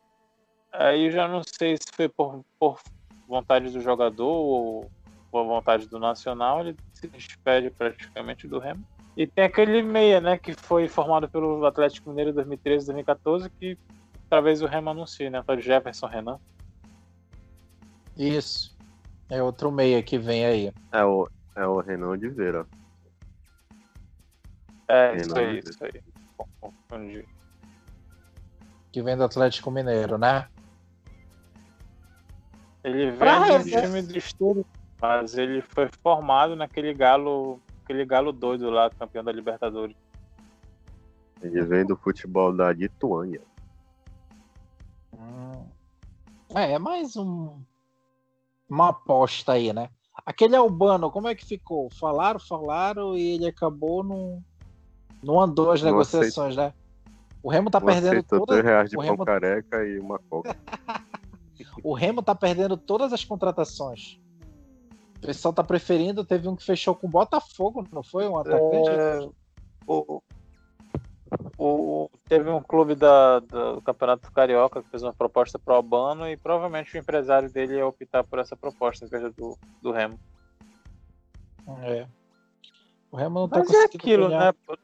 Aí 0.72 1.06
eu 1.06 1.12
já 1.12 1.28
não 1.28 1.42
sei 1.44 1.78
se 1.78 1.88
foi 1.94 2.10
por, 2.10 2.44
por 2.60 2.80
vontade 3.28 3.70
do 3.70 3.80
jogador 3.80 4.28
ou 4.28 4.92
por 5.32 5.46
vontade 5.46 5.88
do 5.88 6.00
Nacional, 6.00 6.62
ele 6.62 6.76
se 6.94 7.08
despede 7.08 7.70
praticamente 7.70 8.48
do 8.48 8.60
Remo. 8.60 8.86
E 9.16 9.28
tem 9.28 9.44
aquele 9.44 9.82
meia, 9.82 10.20
né, 10.20 10.38
que 10.38 10.54
foi 10.54 10.88
formado 10.88 11.30
pelo 11.30 11.66
Atlético 11.66 12.10
Mineiro 12.10 12.32
em 12.32 12.34
2013 12.34 12.88
2014, 12.88 13.50
que 13.50 13.78
talvez 14.30 14.62
o 14.62 14.66
Remo 14.66 14.90
anuncie, 14.90 15.30
né? 15.30 15.44
Foi 15.44 15.62
Jefferson 15.62 16.08
Renan. 16.08 16.40
Isso. 18.18 18.76
É 19.30 19.42
outro 19.42 19.72
meia 19.72 20.02
que 20.02 20.18
vem 20.18 20.46
aí. 20.46 20.74
É 20.92 21.04
o, 21.04 21.28
é 21.56 21.66
o 21.66 21.80
Renan 21.80 22.10
Oliveira. 22.10 22.66
É, 24.88 25.12
Renan 25.12 25.22
isso 25.22 25.38
aí, 25.38 25.60
isso 25.60 25.86
aí. 25.86 26.02
Confundi. 26.60 27.26
que 28.92 29.02
vem 29.02 29.18
do 29.18 29.24
Atlético 29.24 29.72
Mineiro, 29.72 30.18
né? 30.18 30.48
Ele 32.84 33.12
vem 33.12 33.30
um 33.30 33.44
reserva. 33.44 33.88
time 33.88 34.02
de 34.02 34.18
estudo, 34.18 34.66
mas 35.02 35.38
ele 35.38 35.62
foi 35.62 35.90
formado 36.02 36.56
naquele 36.56 36.94
galo, 36.94 37.60
aquele 37.84 38.06
galo 38.06 38.32
doido 38.32 38.70
lá, 38.70 38.90
campeão 38.90 39.24
da 39.24 39.32
Libertadores. 39.32 39.96
Ele 41.42 41.62
vem 41.64 41.86
do 41.86 41.96
futebol 41.96 42.56
da 42.56 42.72
Lituânia. 42.72 43.42
Hum. 45.14 45.66
É, 46.56 46.74
é 46.74 46.80
mais 46.80 47.16
um 47.16 47.62
uma 48.70 48.90
aposta 48.90 49.54
aí, 49.54 49.72
né? 49.72 49.90
Aquele 50.26 50.56
Albano, 50.56 51.10
como 51.12 51.28
é 51.28 51.36
que 51.36 51.46
ficou? 51.46 51.90
Falaram, 51.90 52.40
falaram 52.40 53.18
e 53.18 53.34
ele 53.36 53.48
acabou 53.48 54.04
não 54.04 54.44
não 55.24 55.40
andou 55.40 55.72
as 55.72 55.82
Não 55.82 55.92
negociações, 55.92 56.56
né? 56.56 56.74
O 57.42 57.50
Remo 57.50 57.70
tá 57.70 57.80
Não 57.80 57.88
perdendo 57.88 58.24
todas, 58.24 58.48
3 58.48 58.64
reais 58.64 58.90
de 58.90 58.96
o 58.96 59.00
pão 59.00 59.10
Remo- 59.12 59.26
careca 59.26 59.86
e 59.86 60.00
uma 60.00 60.20
coca. 60.20 60.56
o 61.84 61.94
Remo 61.94 62.22
tá 62.22 62.36
perdendo 62.36 62.78
todas 62.78 63.12
as 63.14 63.24
contratações. 63.24 64.20
O 65.18 65.26
pessoal 65.26 65.54
tá 65.54 65.64
preferindo, 65.64 66.26
teve 66.26 66.48
um 66.48 66.56
que 66.56 66.64
fechou 66.64 66.94
com 66.94 67.08
o 67.08 67.10
Botafogo, 67.10 67.86
não 67.92 68.04
foi? 68.04 68.28
Um 68.28 68.38
atacante? 68.38 68.90
É, 68.90 69.30
o, 69.88 70.22
o- 71.58 72.10
teve 72.28 72.50
um 72.50 72.62
clube 72.62 72.96
da, 72.96 73.40
da- 73.40 73.74
do 73.74 73.82
Campeonato 73.82 74.32
Carioca 74.32 74.82
que 74.84 74.90
fez 74.90 75.04
uma 75.04 75.14
proposta 75.14 75.58
pro 75.60 75.74
Albano 75.76 76.28
e 76.30 76.38
provavelmente 76.38 76.96
o 76.96 77.00
empresário 77.00 77.52
dele 77.52 77.76
ia 77.76 77.88
optar 77.88 78.24
por 78.24 78.40
essa 78.40 78.56
proposta 78.56 79.06
em 79.06 79.10
vez 79.10 79.34
do, 79.34 79.58
do 79.82 79.92
Remo. 79.92 80.20
É. 81.84 82.08
O 83.12 83.18
Remo 83.18 83.40
não 83.42 83.50
tá 83.50 83.60
Mas 83.60 83.72
é 83.72 83.84
aquilo, 83.86 84.28
ganhar. 84.30 84.54
né? 84.68 84.78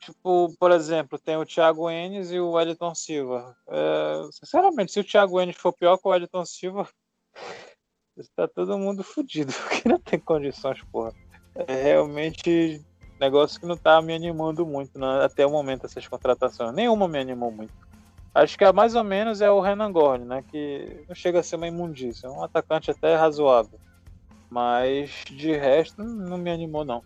Tipo, 0.00 0.52
por 0.58 0.72
exemplo, 0.72 1.18
tem 1.18 1.36
o 1.36 1.46
Thiago 1.46 1.88
Enes 1.88 2.30
e 2.32 2.40
o 2.40 2.50
Wellington 2.52 2.94
Silva. 2.94 3.56
É, 3.68 4.28
sinceramente, 4.32 4.90
se 4.92 4.98
o 5.00 5.04
Thiago 5.04 5.40
Enes 5.40 5.56
for 5.56 5.72
pior 5.72 5.96
que 5.96 6.06
o 6.06 6.10
Wellington 6.10 6.44
Silva, 6.44 6.88
está 8.16 8.46
todo 8.48 8.76
mundo 8.78 9.04
fudido, 9.04 9.52
porque 9.62 9.88
não 9.88 9.98
tem 9.98 10.18
condições, 10.18 10.82
porra. 10.90 11.14
É 11.54 11.82
realmente 11.84 12.84
negócio 13.22 13.60
que 13.60 13.66
não 13.66 13.76
tá 13.76 14.02
me 14.02 14.12
animando 14.12 14.66
muito 14.66 14.98
né, 14.98 15.24
até 15.24 15.46
o 15.46 15.50
momento 15.50 15.86
essas 15.86 16.06
contratações. 16.06 16.74
Nenhuma 16.74 17.06
me 17.06 17.18
animou 17.18 17.52
muito. 17.52 17.72
Acho 18.34 18.58
que 18.58 18.64
a 18.64 18.72
mais 18.72 18.94
ou 18.94 19.04
menos 19.04 19.40
é 19.40 19.50
o 19.50 19.60
Renan 19.60 19.92
Gorne, 19.92 20.24
né? 20.24 20.42
Que 20.50 21.04
não 21.08 21.14
chega 21.14 21.40
a 21.40 21.42
ser 21.42 21.56
uma 21.56 21.68
imundícia. 21.68 22.26
É 22.26 22.30
um 22.30 22.42
atacante 22.42 22.90
até 22.90 23.14
razoável. 23.14 23.78
Mas 24.50 25.24
de 25.30 25.56
resto, 25.56 26.02
não 26.02 26.36
me 26.36 26.50
animou, 26.50 26.84
não. 26.84 27.02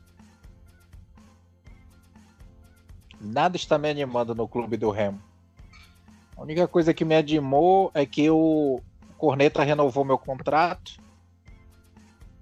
Nada 3.20 3.56
está 3.56 3.76
me 3.76 3.90
animando 3.90 4.34
no 4.34 4.48
clube 4.48 4.76
do 4.76 4.90
Remo. 4.90 5.20
A 6.36 6.42
única 6.42 6.66
coisa 6.68 6.94
que 6.94 7.04
me 7.04 7.16
animou 7.16 7.90
é 7.92 8.06
que 8.06 8.30
o 8.30 8.80
Corneta 9.18 9.62
renovou 9.62 10.04
meu 10.04 10.18
contrato. 10.18 10.92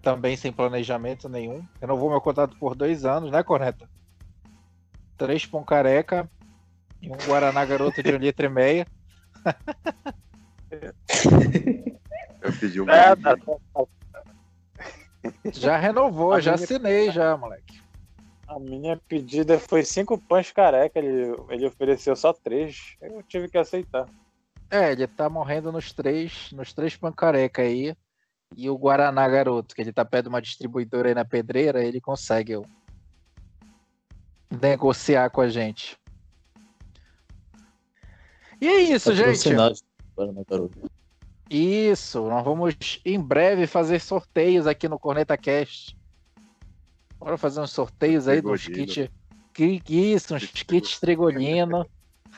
Também 0.04 0.36
sem 0.36 0.52
planejamento 0.52 1.28
nenhum. 1.28 1.66
Renovou 1.80 2.10
meu 2.10 2.20
contrato 2.20 2.56
por 2.58 2.74
dois 2.74 3.04
anos, 3.04 3.30
né, 3.30 3.42
Corneta? 3.42 3.88
Três 5.16 5.46
pão 5.46 5.64
careca 5.64 6.30
e 7.00 7.08
um 7.10 7.16
Guaraná 7.26 7.64
garoto 7.64 8.02
de 8.02 8.12
um 8.12 8.18
litro 8.18 8.44
e 8.46 8.48
meio. 8.48 8.86
Eu 12.42 12.52
pedi 12.60 12.80
um 12.80 12.88
É, 12.90 13.14
tá- 13.16 13.36
Já 15.52 15.76
renovou, 15.78 16.32
A 16.34 16.40
já 16.40 16.52
minha- 16.52 16.64
assinei 16.64 17.10
já, 17.10 17.36
moleque. 17.36 17.82
A 18.46 18.58
minha 18.58 19.00
pedida 19.08 19.58
foi 19.58 19.82
cinco 19.82 20.18
pães 20.18 20.52
careca, 20.52 20.98
ele, 20.98 21.34
ele 21.48 21.66
ofereceu 21.66 22.14
só 22.14 22.32
três. 22.32 22.94
Eu 23.00 23.22
tive 23.22 23.48
que 23.48 23.56
aceitar. 23.56 24.06
É, 24.70 24.92
ele 24.92 25.06
tá 25.06 25.30
morrendo 25.30 25.72
nos 25.72 25.92
três, 25.92 26.50
nos 26.52 26.72
três 26.74 26.94
pão 26.96 27.10
careca 27.10 27.62
aí. 27.62 27.96
E 28.56 28.70
o 28.70 28.78
Guaraná 28.78 29.28
garoto, 29.28 29.74
que 29.74 29.82
ele 29.82 29.92
tá 29.92 30.04
perto 30.04 30.24
de 30.24 30.28
uma 30.28 30.42
distribuidora 30.42 31.08
aí 31.08 31.14
na 31.14 31.24
pedreira, 31.24 31.84
ele 31.84 32.00
consegue 32.00 32.56
ó, 32.56 32.62
negociar 34.60 35.30
com 35.30 35.40
a 35.40 35.48
gente. 35.48 35.98
E 38.60 38.68
é 38.68 38.80
isso, 38.80 39.14
gente. 39.14 39.50
Para 40.14 40.32
na 40.32 40.44
garoto. 40.48 40.90
Isso, 41.50 42.22
nós 42.28 42.44
vamos 42.44 43.00
em 43.04 43.20
breve 43.20 43.66
fazer 43.66 44.00
sorteios 44.00 44.66
aqui 44.66 44.88
no 44.88 44.98
Corneta 44.98 45.36
Cast. 45.36 45.96
Bora 47.18 47.36
fazer 47.36 47.60
uns 47.60 47.70
sorteios 47.70 48.28
aí 48.28 48.40
dos 48.40 48.66
kits. 48.66 49.08
Que, 49.52 49.82
isso, 49.88 50.34
uns 50.34 50.46
kits 50.46 50.98
trigolino. 50.98 51.86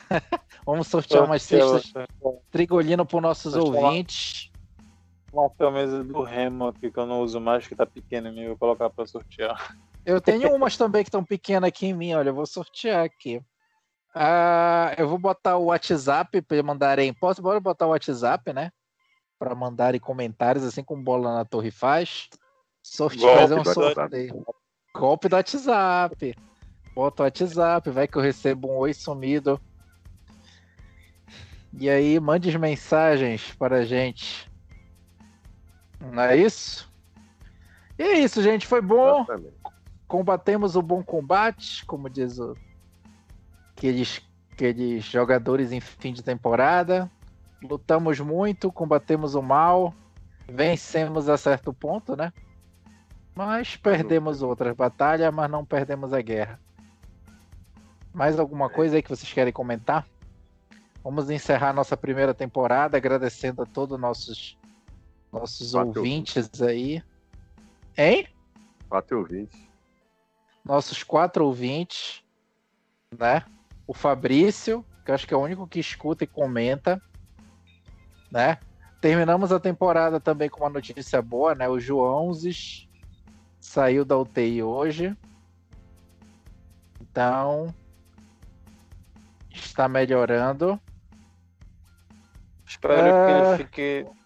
vamos 0.65 0.87
sortear 0.87 1.23
umas 1.23 1.41
cestas 1.41 1.91
trigolino 2.51 3.05
para 3.05 3.21
nossos 3.21 3.55
ouvintes. 3.55 4.46
Uma 5.31 5.49
camisa 5.49 6.03
do 6.03 6.23
Remo 6.23 6.67
aqui 6.67 6.91
que 6.91 6.97
eu 6.97 7.05
não 7.05 7.21
uso 7.21 7.39
mais, 7.39 7.67
que 7.67 7.75
tá 7.75 7.85
pequena 7.85 8.29
em 8.29 8.33
mim, 8.33 8.47
vou 8.47 8.57
colocar 8.57 8.89
pra 8.89 9.05
sortear. 9.05 9.75
Eu 10.05 10.21
tenho 10.21 10.55
umas 10.55 10.77
também 10.77 11.03
que 11.03 11.09
estão 11.09 11.23
pequenas 11.23 11.67
aqui 11.67 11.87
em 11.87 11.93
mim, 11.93 12.13
olha, 12.13 12.29
eu 12.29 12.33
vou 12.33 12.45
sortear 12.45 13.03
aqui. 13.03 13.41
Ah, 14.15 14.95
eu 14.97 15.07
vou 15.07 15.19
botar 15.19 15.57
o 15.57 15.65
WhatsApp 15.65 16.41
para 16.41 16.63
mandarem. 16.63 17.13
Posso 17.13 17.41
bora 17.41 17.59
botar 17.59 17.85
o 17.85 17.89
WhatsApp, 17.89 18.51
né? 18.51 18.71
Para 19.37 19.53
mandarem 19.53 19.99
comentários, 19.99 20.63
assim 20.63 20.83
como 20.83 21.03
bola 21.03 21.35
na 21.35 21.45
torre 21.45 21.69
faz. 21.69 22.29
Sorte 22.81 23.19
Golpe 23.19 23.37
fazer 23.37 23.53
um 23.53 23.57
WhatsApp. 23.57 23.93
sorteio. 23.93 24.45
Golpe 24.95 25.29
do 25.29 25.35
WhatsApp. 25.35 26.35
Bota 26.95 27.21
o 27.21 27.25
WhatsApp, 27.25 27.89
vai 27.91 28.07
que 28.07 28.17
eu 28.17 28.21
recebo 28.21 28.69
um 28.69 28.77
oi 28.77 28.93
sumido. 28.93 29.61
E 31.79 31.87
aí, 31.87 32.19
mande 32.19 32.49
as 32.49 32.55
mensagens 32.55 33.53
para 33.53 33.77
a 33.77 33.85
gente. 33.85 34.46
Não 35.99 36.23
é 36.23 36.37
isso? 36.37 36.91
E 37.97 38.03
é 38.03 38.19
isso, 38.19 38.41
gente. 38.41 38.67
Foi 38.67 38.81
bom 38.81 39.21
Exatamente. 39.21 39.53
combatemos 40.07 40.75
o 40.75 40.81
bom 40.81 41.03
combate, 41.03 41.85
como 41.85 42.09
diz 42.09 42.39
o, 42.39 42.55
aqueles, 43.75 44.21
aqueles 44.51 45.03
jogadores 45.05 45.71
em 45.71 45.79
fim 45.79 46.13
de 46.13 46.23
temporada. 46.23 47.09
Lutamos 47.61 48.19
muito, 48.19 48.71
combatemos 48.71 49.33
o 49.33 49.41
mal, 49.41 49.93
vencemos 50.47 51.27
a 51.27 51.37
certo 51.37 51.73
ponto, 51.73 52.15
né? 52.15 52.31
Mas 53.35 53.75
perdemos 53.75 54.41
outras 54.41 54.75
batalhas, 54.75 55.33
mas 55.33 55.49
não 55.49 55.65
perdemos 55.65 56.13
a 56.13 56.21
guerra. 56.21 56.59
Mais 58.13 58.39
alguma 58.39 58.69
coisa 58.69 58.95
aí 58.95 59.03
que 59.03 59.09
vocês 59.09 59.31
querem 59.31 59.53
comentar? 59.53 60.07
Vamos 61.03 61.29
encerrar 61.29 61.71
nossa 61.71 61.95
primeira 61.95 62.33
temporada 62.33 62.97
agradecendo 62.97 63.61
a 63.61 63.65
todos 63.65 63.99
nossos 63.99 64.57
nossos 65.31 65.71
Quatro 65.71 65.99
ouvintes 65.99 66.61
aí. 66.61 67.03
Hein? 67.97 68.27
4 68.89 69.17
ouvintes. 69.19 69.67
nossos 70.63 71.03
quatro 71.03 71.45
ouvintes, 71.45 72.23
né? 73.17 73.43
O 73.85 73.93
Fabrício, 73.93 74.83
que 75.03 75.11
eu 75.11 75.15
acho 75.15 75.25
que 75.27 75.33
é 75.33 75.37
o 75.37 75.41
único 75.41 75.65
que 75.67 75.79
escuta 75.79 76.23
e 76.23 76.27
comenta, 76.27 77.01
né? 78.31 78.57
Terminamos 79.01 79.51
a 79.51 79.59
temporada 79.59 80.19
também 80.19 80.49
com 80.49 80.61
uma 80.63 80.69
notícia 80.69 81.21
boa, 81.21 81.55
né? 81.55 81.67
O 81.69 81.79
Joãozes 81.79 82.87
saiu 83.59 84.03
da 84.03 84.17
UTI 84.17 84.61
hoje. 84.63 85.15
Então, 87.01 87.73
está 89.49 89.87
melhorando. 89.87 90.79
Espero 92.65 92.93
Ah. 92.93 93.25
que 93.25 93.31
ele 93.31 93.57
fique 93.69 94.05
um 94.09 94.16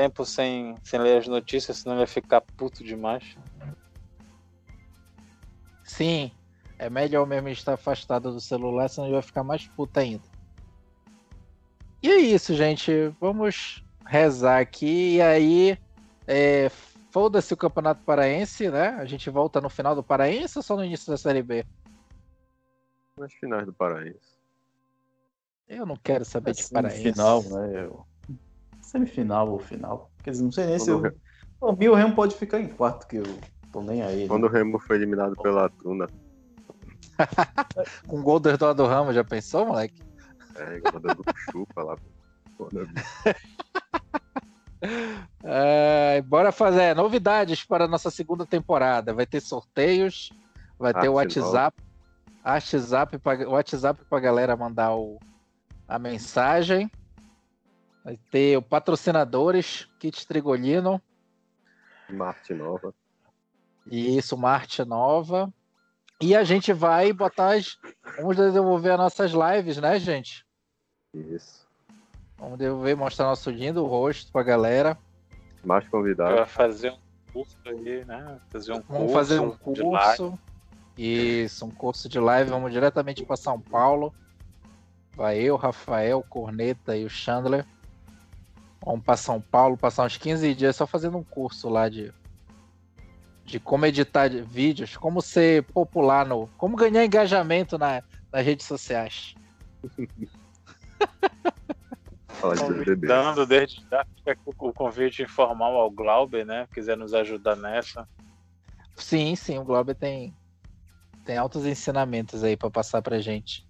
tempo 0.00 0.24
sem, 0.24 0.74
sem 0.82 0.98
ler 0.98 1.18
as 1.18 1.28
notícias, 1.28 1.76
senão 1.76 1.94
ele 1.94 2.06
vai 2.06 2.06
ficar 2.06 2.40
puto 2.40 2.82
demais. 2.82 3.36
Sim, 5.84 6.32
é 6.78 6.88
melhor 6.88 7.26
mesmo 7.26 7.50
estar 7.50 7.74
afastado 7.74 8.32
do 8.32 8.40
celular, 8.40 8.88
senão 8.88 9.06
ele 9.08 9.12
vai 9.14 9.22
ficar 9.22 9.44
mais 9.44 9.66
puta 9.66 10.00
ainda. 10.00 10.24
E 12.02 12.10
é 12.10 12.16
isso, 12.16 12.54
gente. 12.54 12.90
Vamos 13.20 13.84
rezar 14.06 14.60
aqui. 14.60 15.16
E 15.16 15.22
aí, 15.22 15.78
é, 16.26 16.70
foda-se 17.10 17.52
o 17.52 17.56
Campeonato 17.56 18.02
Paraense, 18.02 18.70
né? 18.70 18.88
A 18.98 19.04
gente 19.04 19.28
volta 19.28 19.60
no 19.60 19.68
final 19.68 19.94
do 19.94 20.02
Paraense 20.02 20.56
ou 20.58 20.62
só 20.62 20.76
no 20.76 20.84
início 20.84 21.10
da 21.10 21.18
Série 21.18 21.42
B? 21.42 21.66
Nas 23.18 23.34
finais 23.34 23.66
do 23.66 23.72
Paraense. 23.74 24.40
Eu 25.68 25.84
não 25.84 25.96
quero 25.96 26.24
saber 26.24 26.54
de 26.54 26.66
Paraense. 26.70 27.02
Semifinal, 27.02 27.42
né? 27.42 27.84
eu- 27.84 28.09
Semifinal 28.90 29.48
ou 29.48 29.58
final. 29.60 30.10
Quer 30.24 30.30
dizer, 30.32 30.42
não 30.42 30.50
sei 30.50 30.66
nem 30.66 30.78
se 30.78 30.90
Quando 30.90 31.06
eu. 31.06 31.14
Pra 31.60 31.72
mim, 31.72 31.88
o 31.88 31.94
Remo 31.94 32.14
pode 32.14 32.34
ficar 32.34 32.58
em 32.58 32.66
quarto, 32.66 33.06
que 33.06 33.18
eu 33.18 33.22
tô 33.70 33.82
nem 33.82 34.02
aí. 34.02 34.22
né? 34.22 34.28
Quando 34.28 34.44
o 34.44 34.48
Remo 34.48 34.80
foi 34.80 34.96
eliminado 34.96 35.36
pela 35.36 35.68
Tuna, 35.68 36.08
Com 38.08 38.22
gol 38.22 38.40
do 38.40 38.50
Eduardo 38.50 38.86
Ramos, 38.86 39.14
já 39.14 39.22
pensou, 39.22 39.66
moleque? 39.66 40.02
é, 40.56 40.80
mandando 40.92 41.22
chupa 41.50 41.82
lá. 41.82 41.96
Foda. 42.56 42.86
É, 45.44 46.22
bora 46.22 46.50
fazer 46.50 46.96
novidades 46.96 47.62
para 47.62 47.84
a 47.84 47.88
nossa 47.88 48.10
segunda 48.10 48.44
temporada. 48.46 49.14
Vai 49.14 49.26
ter 49.26 49.40
sorteios, 49.40 50.30
vai 50.78 50.92
ter 50.94 51.08
o 51.08 51.18
Arte 51.18 51.38
WhatsApp, 51.38 51.82
WhatsApp 52.44 53.20
WhatsApp 53.46 54.04
pra 54.08 54.18
galera 54.18 54.56
mandar 54.56 54.96
o, 54.96 55.18
a 55.86 55.98
mensagem. 55.98 56.90
Vai 58.04 58.18
ter 58.30 58.56
o 58.56 58.62
patrocinadores, 58.62 59.88
Kit 59.98 60.26
Trigolino. 60.26 61.00
Marte 62.08 62.54
Nova. 62.54 62.94
Isso, 63.86 64.36
Marte 64.36 64.84
Nova. 64.84 65.52
E 66.20 66.34
a 66.34 66.44
gente 66.44 66.72
vai 66.72 67.12
botar 67.12 67.54
as. 67.56 67.78
Vamos 68.16 68.36
desenvolver 68.36 68.90
as 68.90 68.98
nossas 68.98 69.32
lives, 69.32 69.78
né, 69.78 69.98
gente? 69.98 70.44
Isso. 71.14 71.66
Vamos 72.38 72.58
desenvolver, 72.58 72.94
mostrar 72.94 73.26
nosso 73.26 73.50
lindo 73.50 73.84
rosto 73.84 74.30
pra 74.32 74.42
galera. 74.42 74.98
Mais 75.64 75.86
convidados. 75.88 76.36
Vai 76.36 76.46
fazer 76.46 76.90
um 76.92 76.98
curso 77.32 77.56
aí, 77.66 78.04
né? 78.04 78.40
Fazer 78.50 78.72
um 78.72 78.80
Vamos 78.82 79.12
curso 79.12 79.14
fazer 79.14 79.40
um 79.40 79.50
de 79.72 79.82
live. 79.82 80.16
curso. 80.16 80.38
Isso, 80.96 81.64
um 81.66 81.70
curso 81.70 82.08
de 82.08 82.18
live. 82.18 82.50
Vamos 82.50 82.72
diretamente 82.72 83.24
para 83.24 83.36
São 83.36 83.60
Paulo. 83.60 84.14
Vai 85.14 85.38
eu, 85.38 85.56
Rafael, 85.56 86.24
Corneta 86.28 86.96
e 86.96 87.04
o 87.04 87.10
Chandler. 87.10 87.66
Vamos 88.84 89.04
para 89.04 89.16
São 89.16 89.40
Paulo, 89.40 89.76
passar 89.76 90.04
uns 90.06 90.16
15 90.16 90.54
dias 90.54 90.74
só 90.76 90.86
fazendo 90.86 91.18
um 91.18 91.24
curso 91.24 91.68
lá 91.68 91.88
de 91.88 92.12
de 93.44 93.58
como 93.58 93.84
editar 93.84 94.28
de- 94.28 94.42
vídeos, 94.42 94.96
como 94.96 95.20
ser 95.20 95.64
popular 95.64 96.24
no, 96.24 96.46
como 96.56 96.76
ganhar 96.76 97.04
engajamento 97.04 97.76
na, 97.76 98.00
nas 98.32 98.44
redes 98.46 98.64
sociais. 98.64 99.34
Convidando 102.40 103.44
desde 103.46 103.84
já 103.90 104.04
o 104.46 104.72
convite 104.72 105.22
informal 105.22 105.76
ao 105.76 105.90
Glauber, 105.90 106.46
né? 106.46 106.66
Quiser 106.72 106.96
nos 106.96 107.12
ajudar 107.12 107.56
nessa. 107.56 108.08
Sim, 108.96 109.34
sim, 109.36 109.58
o 109.58 109.64
Glauber 109.64 109.94
tem 109.94 110.34
tem 111.24 111.36
altos 111.36 111.66
ensinamentos 111.66 112.42
aí 112.42 112.56
para 112.56 112.70
passar 112.70 113.02
pra 113.02 113.18
gente. 113.20 113.66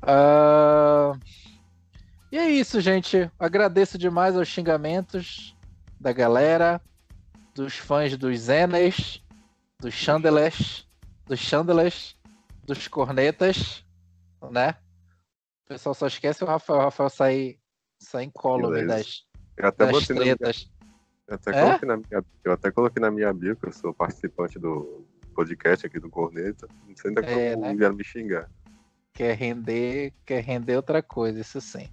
Ah, 0.00 1.12
E 2.32 2.38
é 2.38 2.48
isso, 2.50 2.80
gente. 2.80 3.30
Agradeço 3.38 3.98
demais 3.98 4.34
aos 4.36 4.48
xingamentos 4.48 5.54
da 6.00 6.12
galera, 6.12 6.80
dos 7.54 7.76
fãs 7.76 8.16
dos 8.16 8.38
Zenas, 8.40 9.22
dos 9.78 9.92
Chandelers, 9.92 10.88
dos 11.26 11.38
Chandelers, 11.38 12.16
dos 12.64 12.88
Cornetas, 12.88 13.84
né? 14.50 14.76
O 15.66 15.68
pessoal 15.68 15.94
só 15.94 16.06
esquece 16.06 16.42
o 16.42 16.46
Rafael. 16.46 16.80
O 16.80 16.82
Rafael 16.84 17.10
sai, 17.10 17.58
sai 17.98 18.24
incólume 18.24 18.80
Beleza. 18.80 18.94
das, 18.96 19.26
Eu 19.58 19.66
até, 19.68 19.86
das 19.92 20.06
tretas. 20.06 20.70
eu, 21.28 21.34
até 21.34 21.50
É? 21.50 21.60
coloquei 21.62 21.88
na 21.88 21.96
minha, 21.98 22.24
eu 22.44 22.52
até 22.52 22.70
coloquei 22.70 23.00
na 23.02 23.10
minha 23.10 23.32
bio 23.34 23.56
que 23.56 23.66
eu 23.66 23.72
sou 23.72 23.92
participante 23.92 24.58
do 24.58 25.06
podcast 25.34 25.86
aqui 25.86 26.00
do 26.00 26.08
Corneta. 26.08 26.66
Não 26.88 26.96
sei 26.96 27.10
ainda 27.10 27.20
É, 27.26 27.54
como 27.54 27.74
né? 27.76 27.90
me 27.90 28.04
xingar. 28.04 28.50
Quer 29.12 29.36
render, 29.36 30.14
quer 30.24 30.42
render 30.42 30.76
outra 30.76 31.02
coisa, 31.02 31.38
isso 31.38 31.60
sim. 31.60 31.88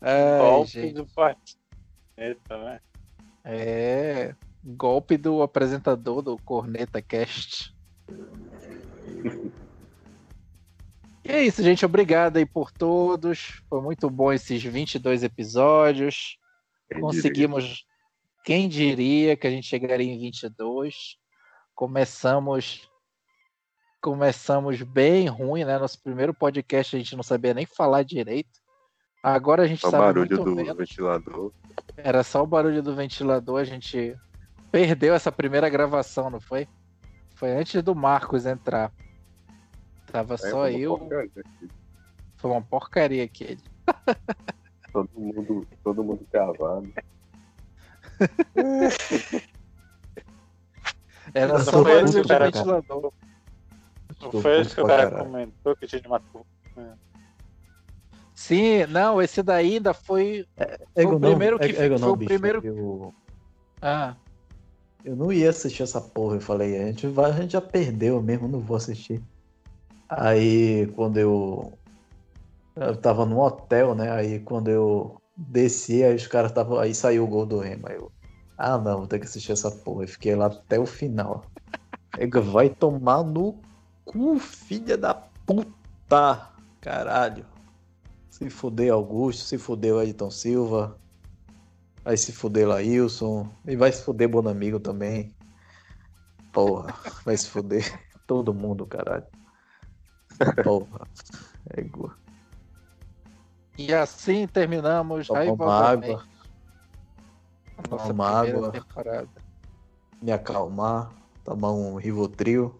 Ai, 0.00 0.38
Golpe 0.38 0.70
gente. 0.70 0.94
do 0.94 1.06
partido. 1.06 1.60
né? 2.16 2.80
É. 3.44 4.34
Golpe 4.62 5.16
do 5.16 5.42
apresentador 5.42 6.22
do 6.22 6.38
Corneta 6.38 7.02
Cast. 7.02 7.74
E 11.24 11.32
é 11.32 11.42
isso, 11.42 11.62
gente. 11.62 11.84
Obrigado 11.86 12.36
aí 12.36 12.46
por 12.46 12.70
todos. 12.70 13.62
Foi 13.68 13.80
muito 13.80 14.10
bom 14.10 14.32
esses 14.32 14.62
22 14.62 15.22
episódios. 15.22 16.38
quem 16.88 16.98
diria? 16.98 17.00
Conseguimos. 17.00 17.86
Quem 18.44 18.68
diria 18.68 19.36
que 19.36 19.46
a 19.46 19.50
gente 19.50 19.66
chegaria 19.66 20.12
em 20.12 20.18
22? 20.18 21.16
Começamos. 21.74 22.86
Começamos 24.04 24.82
bem 24.82 25.28
ruim, 25.28 25.64
né? 25.64 25.78
Nosso 25.78 25.98
primeiro 25.98 26.34
podcast 26.34 26.94
a 26.94 26.98
gente 26.98 27.16
não 27.16 27.22
sabia 27.22 27.54
nem 27.54 27.64
falar 27.64 28.02
direito. 28.02 28.60
Agora 29.22 29.62
a 29.62 29.66
gente 29.66 29.80
Só 29.80 29.88
o 29.88 29.90
sabe 29.92 30.04
barulho 30.04 30.36
muito 30.36 30.44
do 30.44 30.54
menos. 30.54 30.76
ventilador. 30.76 31.50
Era 31.96 32.22
só 32.22 32.42
o 32.42 32.46
barulho 32.46 32.82
do 32.82 32.94
ventilador, 32.94 33.60
a 33.60 33.64
gente 33.64 34.14
perdeu 34.70 35.14
essa 35.14 35.32
primeira 35.32 35.70
gravação, 35.70 36.28
não 36.28 36.38
foi? 36.38 36.68
Foi 37.34 37.52
antes 37.52 37.82
do 37.82 37.94
Marcos 37.94 38.44
entrar. 38.44 38.92
Tava 40.12 40.34
É 40.34 40.36
só 40.36 40.68
eu. 40.68 41.08
Foi 42.36 42.50
uma 42.50 42.60
porcaria 42.60 43.24
aquele. 43.24 43.62
Todo 44.92 45.08
mundo, 45.16 45.66
todo 45.82 46.04
mundo 46.04 46.26
cavado. 46.30 46.92
Era 51.32 51.58
só 51.60 51.80
o 51.80 51.84
barulho 51.84 52.12
do 52.12 52.22
ventilador. 52.22 53.10
Não 54.32 54.40
foi 54.42 54.64
que 54.64 54.80
o 54.80 54.86
cara 54.86 55.10
caralho. 55.10 55.24
comentou 55.24 55.76
que 55.76 55.86
tinha 55.86 56.00
de 56.00 56.08
matar. 56.08 56.42
Sim, 58.34 58.86
não, 58.86 59.22
esse 59.22 59.42
daí 59.42 59.74
ainda 59.74 59.94
foi. 59.94 60.46
É, 60.56 61.04
o 61.04 61.20
primeiro 61.20 61.58
que- 61.58 61.66
é, 61.66 61.70
é, 61.70 61.88
foi 61.88 61.98
não, 61.98 62.10
o 62.12 62.16
bicho, 62.16 62.28
primeiro- 62.28 62.60
Eu, 62.64 63.14
Ah, 63.80 64.16
eu 65.04 65.14
não 65.14 65.30
ia 65.32 65.50
assistir 65.50 65.82
essa 65.82 66.00
porra. 66.00 66.36
Eu 66.36 66.40
falei, 66.40 66.76
a 66.80 66.86
gente, 66.86 67.06
vai, 67.06 67.30
a 67.30 67.34
gente 67.34 67.52
já 67.52 67.60
perdeu 67.60 68.20
mesmo, 68.22 68.48
não 68.48 68.60
vou 68.60 68.76
assistir. 68.76 69.22
Aí 70.08 70.86
quando 70.94 71.18
eu. 71.18 71.78
Eu 72.76 72.96
tava 72.96 73.24
num 73.24 73.38
hotel, 73.38 73.94
né? 73.94 74.10
Aí 74.10 74.40
quando 74.40 74.68
eu 74.68 75.20
desci, 75.36 76.02
aí 76.02 76.14
os 76.14 76.26
caras 76.26 76.50
estavam. 76.50 76.78
Aí 76.78 76.94
saiu 76.94 77.24
o 77.24 77.28
gol 77.28 77.46
do 77.46 77.58
Remo. 77.58 77.88
Aí 77.88 77.96
eu. 77.96 78.10
Ah 78.56 78.78
não, 78.78 78.98
vou 78.98 79.06
ter 79.06 79.18
que 79.18 79.26
assistir 79.26 79.52
essa 79.52 79.70
porra. 79.70 80.04
Eu 80.04 80.08
fiquei 80.08 80.34
lá 80.34 80.46
até 80.46 80.78
o 80.78 80.86
final. 80.86 81.44
Vai 82.52 82.68
tomar 82.70 83.22
no 83.22 83.60
cu, 84.04 84.38
filha 84.38 84.96
da 84.96 85.14
puta! 85.14 86.50
Caralho. 86.80 87.46
Se 88.30 88.50
fuder 88.50 88.92
Augusto, 88.92 89.44
se 89.44 89.58
fuder 89.58 89.94
o 89.94 90.02
Edson 90.02 90.30
Silva. 90.30 90.98
Vai 92.04 92.16
se 92.16 92.32
fuder 92.32 92.68
Laílson. 92.68 93.48
E 93.66 93.76
vai 93.76 93.90
se 93.92 94.02
fuder 94.02 94.28
Bonamigo 94.28 94.78
também. 94.78 95.34
Porra, 96.52 96.94
vai 97.24 97.36
se 97.36 97.48
fuder 97.48 98.00
todo 98.26 98.52
mundo, 98.54 98.86
caralho. 98.86 99.26
Porra. 100.62 101.06
É 101.76 101.80
igual. 101.80 102.12
e 103.78 103.92
assim 103.94 104.46
terminamos 104.46 105.26
Tomar 105.26 105.40
raivosamente 105.40 106.18
nossa 107.88 108.14
primeira 108.14 108.68
água. 108.68 108.72
temporada. 108.72 109.28
me 110.22 110.32
acalmar, 110.32 111.10
tomar 111.44 111.72
um 111.72 111.96
Rivotril. 111.96 112.78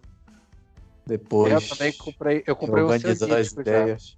Eu 1.05 1.09
Depois 1.17 1.69
também 1.69 1.93
comprei, 1.93 2.43
eu 2.47 2.55
comprei 2.55 2.83
organizar 2.83 3.25
as 3.39 3.47
científico 3.49 3.63
já. 3.63 3.81
ideias. 3.81 4.17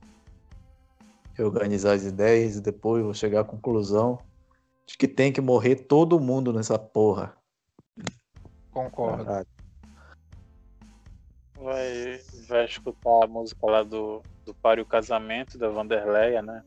Organizar 1.38 1.94
as 1.94 2.04
ideias 2.04 2.56
e 2.56 2.62
depois 2.62 3.04
vou 3.04 3.14
chegar 3.14 3.42
à 3.42 3.44
conclusão 3.44 4.20
de 4.88 4.98
que 4.98 5.08
tem 5.08 5.32
que 5.32 5.42
morrer 5.42 5.76
todo 5.76 6.20
mundo 6.20 6.54
nessa 6.54 6.80
porra. 6.80 7.36
Concordo. 8.72 9.26
Caralho. 9.26 9.48
Vai, 11.60 12.22
vai 12.48 12.66
escutar 12.66 13.24
a 13.24 13.28
música 13.28 13.66
lá 13.66 13.84
do, 13.84 14.22
do 14.46 14.54
Pare 14.54 14.80
o 14.80 14.86
Casamento, 14.86 15.58
da 15.58 15.70
Vanderleia, 15.70 16.42
né? 16.42 16.64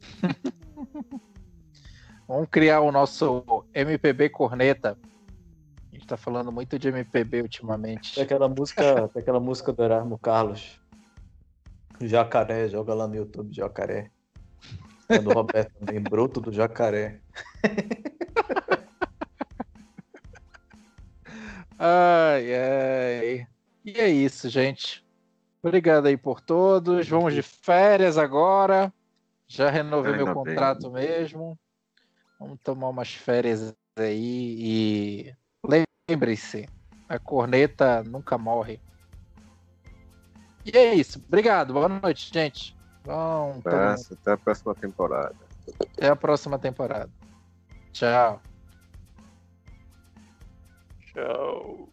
Vamos 2.28 2.48
criar 2.50 2.80
o 2.80 2.92
nosso 2.92 3.64
MPB 3.74 4.30
Corneta. 4.30 4.98
Tá 6.12 6.16
falando 6.18 6.52
muito 6.52 6.78
de 6.78 6.88
MPB 6.88 7.40
ultimamente. 7.40 8.16
Tem 8.16 8.24
aquela 8.24 8.46
música, 8.46 9.08
tem 9.08 9.22
aquela 9.22 9.40
música 9.40 9.72
do 9.72 9.82
Erasmo 9.82 10.18
Carlos. 10.18 10.78
Jacaré, 12.02 12.68
joga 12.68 12.92
lá 12.92 13.08
no 13.08 13.14
YouTube, 13.14 13.50
Jacaré. 13.50 14.10
É 15.08 15.18
do 15.18 15.32
Roberto 15.32 15.72
também, 15.78 16.02
Broto 16.02 16.38
do 16.38 16.52
Jacaré. 16.52 17.18
Ai, 21.78 22.54
ai. 22.54 23.46
E 23.82 23.98
é 23.98 24.08
isso, 24.08 24.50
gente. 24.50 25.02
Obrigado 25.62 26.08
aí 26.08 26.16
por 26.18 26.42
todos. 26.42 27.08
Vamos 27.08 27.32
de 27.32 27.40
férias 27.40 28.18
agora. 28.18 28.92
Já 29.48 29.70
renovei 29.70 30.12
meu 30.12 30.26
bem. 30.26 30.34
contrato 30.34 30.90
mesmo. 30.90 31.58
Vamos 32.38 32.58
tomar 32.62 32.90
umas 32.90 33.14
férias 33.14 33.74
aí 33.96 34.56
e 34.60 35.34
lembre-se, 36.08 36.68
a 37.08 37.18
corneta 37.18 38.02
nunca 38.02 38.36
morre. 38.36 38.80
E 40.64 40.76
é 40.76 40.94
isso. 40.94 41.22
Obrigado. 41.26 41.72
Boa 41.72 41.88
noite, 41.88 42.30
gente. 42.32 42.76
Abraço, 43.58 44.14
até 44.14 44.32
a 44.32 44.36
próxima 44.36 44.74
temporada. 44.74 45.36
Até 45.96 46.08
a 46.08 46.16
próxima 46.16 46.58
temporada. 46.58 47.10
Tchau. 47.92 48.40
Tchau. 51.12 51.91